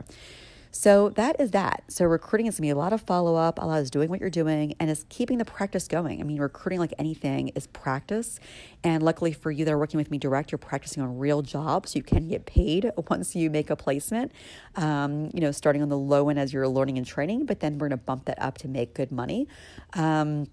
So 0.75 1.11
that 1.11 1.39
is 1.39 1.51
that. 1.51 1.85
So 1.89 2.07
recruiting 2.07 2.47
is 2.47 2.57
gonna 2.57 2.67
be 2.67 2.71
a 2.71 2.75
lot 2.75 2.95
of 2.95 3.03
follow 3.03 3.37
up, 3.37 3.59
a 3.61 3.67
lot 3.67 3.81
of 3.81 3.91
doing 3.91 4.09
what 4.09 4.21
you're 4.21 4.31
doing, 4.31 4.75
and 4.81 4.91
is 4.91 5.05
keeping 5.11 5.37
the 5.37 5.45
practice 5.45 5.87
going. 5.87 6.19
I 6.19 6.25
mean, 6.25 6.41
recruiting 6.41 6.81
like 6.81 6.95
anything 6.99 7.49
is 7.49 7.67
practice. 7.67 8.41
And 8.83 9.03
luckily 9.03 9.33
for 9.35 9.51
you 9.51 9.67
that 9.67 9.71
are 9.71 9.79
working 9.79 9.99
with 9.99 10.11
me 10.11 10.17
direct, 10.17 10.51
you're 10.51 10.59
practicing 10.59 11.03
on 11.03 11.19
real 11.19 11.43
jobs. 11.43 11.93
So 11.93 11.99
you 11.99 12.03
can 12.03 12.27
get 12.27 12.47
paid 12.47 12.91
once 13.11 13.37
you 13.37 13.51
make 13.51 13.69
a 13.69 13.77
placement. 13.77 14.33
Um, 14.75 15.31
you 15.35 15.41
know, 15.41 15.53
starting 15.53 15.83
on 15.83 15.91
the 15.91 15.99
low 15.99 16.31
end 16.31 16.39
as 16.39 16.55
you're 16.55 16.67
learning 16.67 16.97
and 16.97 17.07
training, 17.07 17.45
but 17.45 17.61
then 17.61 17.77
we're 17.77 17.91
gonna 17.91 17.99
bump 17.99 18.25
that 18.25 18.41
up 18.41 18.57
to 18.59 18.69
make 18.69 18.95
good 18.95 19.13
money. 19.13 19.49
Um, 19.93 20.47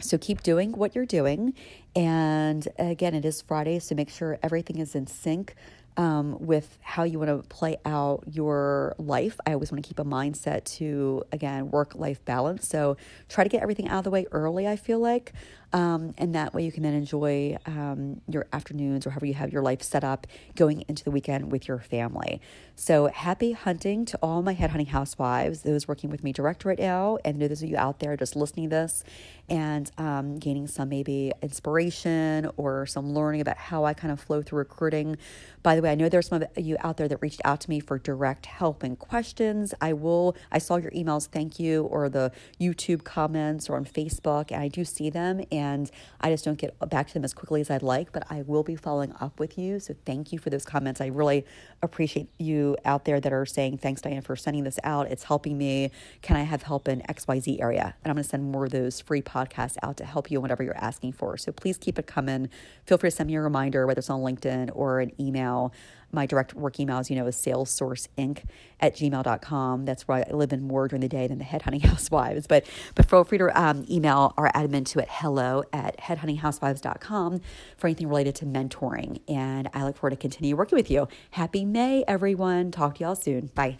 so 0.00 0.18
keep 0.18 0.42
doing 0.42 0.72
what 0.72 0.96
you're 0.96 1.06
doing. 1.06 1.54
And 1.94 2.66
again, 2.78 3.14
it 3.14 3.24
is 3.24 3.40
Friday, 3.40 3.78
so 3.78 3.94
make 3.94 4.10
sure 4.10 4.38
everything 4.42 4.78
is 4.78 4.96
in 4.96 5.06
sync 5.06 5.54
um, 5.96 6.36
with 6.40 6.78
how 6.80 7.02
you 7.02 7.18
want 7.18 7.30
to 7.30 7.48
play 7.48 7.76
out 7.84 8.24
your 8.30 8.94
life. 8.98 9.38
I 9.46 9.52
always 9.52 9.70
want 9.70 9.84
to 9.84 9.88
keep 9.88 9.98
a 9.98 10.04
mindset 10.04 10.64
to, 10.76 11.24
again, 11.32 11.70
work 11.70 11.94
life 11.94 12.24
balance. 12.24 12.68
So 12.68 12.96
try 13.28 13.44
to 13.44 13.50
get 13.50 13.62
everything 13.62 13.88
out 13.88 13.98
of 13.98 14.04
the 14.04 14.10
way 14.10 14.26
early, 14.32 14.66
I 14.66 14.76
feel 14.76 14.98
like. 14.98 15.32
Um, 15.72 16.14
and 16.18 16.34
that 16.34 16.52
way 16.52 16.64
you 16.64 16.72
can 16.72 16.82
then 16.82 16.94
enjoy 16.94 17.56
um, 17.66 18.20
your 18.28 18.46
afternoons 18.52 19.06
or 19.06 19.10
however 19.10 19.26
you 19.26 19.34
have 19.34 19.52
your 19.52 19.62
life 19.62 19.82
set 19.82 20.04
up 20.04 20.26
going 20.54 20.84
into 20.88 21.02
the 21.02 21.10
weekend 21.10 21.50
with 21.50 21.66
your 21.66 21.78
family. 21.78 22.40
So 22.76 23.06
happy 23.06 23.52
hunting 23.52 24.04
to 24.06 24.18
all 24.22 24.42
my 24.42 24.52
head 24.52 24.70
hunting 24.70 24.88
housewives, 24.88 25.62
those 25.62 25.88
working 25.88 26.10
with 26.10 26.22
me 26.22 26.32
direct 26.32 26.64
right 26.64 26.78
now, 26.78 27.18
and 27.24 27.40
those 27.40 27.62
of 27.62 27.68
you 27.68 27.76
out 27.76 28.00
there 28.00 28.16
just 28.16 28.36
listening 28.36 28.68
to 28.68 28.76
this 28.76 29.04
and 29.48 29.90
um, 29.98 30.38
gaining 30.38 30.66
some 30.66 30.88
maybe 30.88 31.32
inspiration 31.42 32.50
or 32.56 32.86
some 32.86 33.12
learning 33.12 33.40
about 33.40 33.56
how 33.56 33.84
I 33.84 33.94
kind 33.94 34.12
of 34.12 34.20
flow 34.20 34.42
through 34.42 34.58
recruiting. 34.58 35.16
By 35.62 35.76
the 35.76 35.82
way, 35.82 35.92
I 35.92 35.94
know 35.94 36.08
there's 36.08 36.28
some 36.28 36.42
of 36.42 36.48
you 36.56 36.76
out 36.80 36.96
there 36.96 37.08
that 37.08 37.18
reached 37.20 37.40
out 37.44 37.60
to 37.62 37.70
me 37.70 37.80
for 37.80 37.98
direct 37.98 38.46
help 38.46 38.82
and 38.82 38.98
questions. 38.98 39.74
I 39.80 39.92
will, 39.92 40.36
I 40.50 40.58
saw 40.58 40.76
your 40.76 40.90
emails, 40.92 41.26
thank 41.26 41.58
you, 41.58 41.84
or 41.84 42.08
the 42.08 42.32
YouTube 42.60 43.04
comments 43.04 43.68
or 43.68 43.76
on 43.76 43.84
Facebook, 43.84 44.50
and 44.50 44.62
I 44.62 44.68
do 44.68 44.84
see 44.84 45.10
them. 45.10 45.42
And 45.50 45.61
and 45.62 45.90
I 46.20 46.30
just 46.30 46.44
don't 46.44 46.58
get 46.58 46.76
back 46.90 47.06
to 47.08 47.14
them 47.14 47.24
as 47.24 47.32
quickly 47.32 47.60
as 47.60 47.70
I'd 47.70 47.82
like, 47.82 48.12
but 48.12 48.24
I 48.30 48.42
will 48.42 48.64
be 48.64 48.74
following 48.74 49.14
up 49.20 49.38
with 49.38 49.56
you. 49.56 49.78
So 49.78 49.94
thank 50.04 50.32
you 50.32 50.38
for 50.38 50.50
those 50.50 50.64
comments. 50.64 51.00
I 51.00 51.06
really 51.06 51.46
appreciate 51.82 52.28
you 52.38 52.76
out 52.84 53.04
there 53.04 53.20
that 53.20 53.32
are 53.32 53.46
saying, 53.46 53.78
thanks, 53.78 54.00
Diane, 54.00 54.22
for 54.22 54.34
sending 54.36 54.64
this 54.64 54.78
out. 54.82 55.10
It's 55.10 55.24
helping 55.24 55.56
me. 55.56 55.90
Can 56.20 56.36
I 56.36 56.42
have 56.42 56.64
help 56.64 56.88
in 56.88 57.00
XYZ 57.02 57.60
area? 57.60 57.94
And 58.02 58.10
I'm 58.10 58.16
going 58.16 58.24
to 58.24 58.28
send 58.28 58.50
more 58.50 58.64
of 58.64 58.70
those 58.72 59.00
free 59.00 59.22
podcasts 59.22 59.76
out 59.82 59.96
to 59.98 60.04
help 60.04 60.30
you 60.30 60.38
in 60.38 60.42
whatever 60.42 60.62
you're 60.62 60.76
asking 60.76 61.12
for. 61.12 61.36
So 61.36 61.52
please 61.52 61.78
keep 61.78 61.98
it 61.98 62.06
coming. 62.06 62.48
Feel 62.86 62.98
free 62.98 63.10
to 63.10 63.16
send 63.16 63.28
me 63.28 63.36
a 63.36 63.40
reminder, 63.40 63.86
whether 63.86 64.00
it's 64.00 64.10
on 64.10 64.20
LinkedIn 64.20 64.70
or 64.74 65.00
an 65.00 65.12
email 65.20 65.72
my 66.12 66.26
direct 66.26 66.54
work 66.54 66.78
email, 66.78 66.98
as 66.98 67.10
you 67.10 67.16
know, 67.16 67.26
is 67.26 67.36
salessourceinc 67.36 68.44
at 68.80 68.94
gmail.com. 68.94 69.84
That's 69.84 70.06
where 70.06 70.18
I 70.18 70.30
live 70.30 70.52
in 70.52 70.62
more 70.62 70.88
during 70.88 71.00
the 71.00 71.08
day 71.08 71.26
than 71.26 71.38
the 71.38 71.44
headhunting 71.44 71.82
housewives. 71.86 72.46
But 72.46 72.66
but 72.94 73.08
feel 73.08 73.24
free 73.24 73.38
to 73.38 73.60
um, 73.60 73.84
email 73.90 74.34
our 74.36 74.50
admin 74.52 74.84
to 74.86 75.00
at 75.00 75.08
hello 75.10 75.64
at 75.72 75.98
headhuntinghousewives.com 75.98 77.40
for 77.76 77.86
anything 77.86 78.08
related 78.08 78.34
to 78.36 78.46
mentoring. 78.46 79.20
And 79.28 79.68
I 79.74 79.84
look 79.84 79.96
forward 79.96 80.10
to 80.10 80.16
continue 80.16 80.56
working 80.56 80.76
with 80.76 80.90
you. 80.90 81.08
Happy 81.32 81.64
May, 81.64 82.04
everyone. 82.06 82.70
Talk 82.70 82.96
to 82.96 83.04
y'all 83.04 83.16
soon. 83.16 83.50
Bye. 83.54 83.78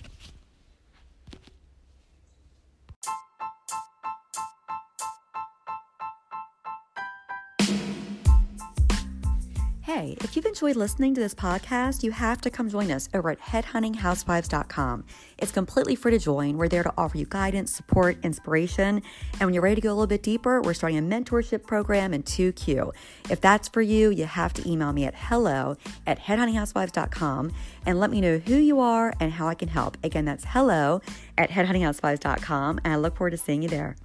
Hey, 9.94 10.16
if 10.22 10.34
you've 10.34 10.46
enjoyed 10.46 10.76
listening 10.76 11.14
to 11.16 11.20
this 11.20 11.34
podcast, 11.34 12.02
you 12.02 12.12
have 12.12 12.40
to 12.40 12.48
come 12.48 12.70
join 12.70 12.90
us 12.90 13.10
over 13.12 13.28
at 13.28 13.38
headhuntinghousewives.com. 13.38 15.04
It's 15.36 15.52
completely 15.52 15.96
free 15.96 16.12
to 16.12 16.18
join. 16.18 16.56
We're 16.56 16.68
there 16.68 16.82
to 16.82 16.94
offer 16.96 17.18
you 17.18 17.26
guidance, 17.26 17.76
support, 17.76 18.16
inspiration. 18.22 19.02
And 19.32 19.40
when 19.40 19.52
you're 19.52 19.62
ready 19.62 19.74
to 19.74 19.80
go 19.82 19.90
a 19.90 19.92
little 19.92 20.06
bit 20.06 20.22
deeper, 20.22 20.62
we're 20.62 20.72
starting 20.72 20.96
a 20.96 21.02
mentorship 21.02 21.66
program 21.66 22.14
in 22.14 22.22
2Q. 22.22 22.94
If 23.28 23.42
that's 23.42 23.68
for 23.68 23.82
you, 23.82 24.08
you 24.08 24.24
have 24.24 24.54
to 24.54 24.66
email 24.66 24.94
me 24.94 25.04
at 25.04 25.14
hello 25.14 25.76
at 26.06 26.18
headhuntinghousewives.com 26.18 27.52
and 27.84 28.00
let 28.00 28.10
me 28.10 28.22
know 28.22 28.38
who 28.38 28.56
you 28.56 28.80
are 28.80 29.12
and 29.20 29.30
how 29.30 29.46
I 29.46 29.54
can 29.54 29.68
help. 29.68 29.98
Again, 30.02 30.24
that's 30.24 30.46
hello 30.48 31.02
at 31.36 31.50
headhuntinghousewives.com. 31.50 32.80
And 32.82 32.94
I 32.94 32.96
look 32.96 33.18
forward 33.18 33.32
to 33.32 33.36
seeing 33.36 33.60
you 33.60 33.68
there. 33.68 33.96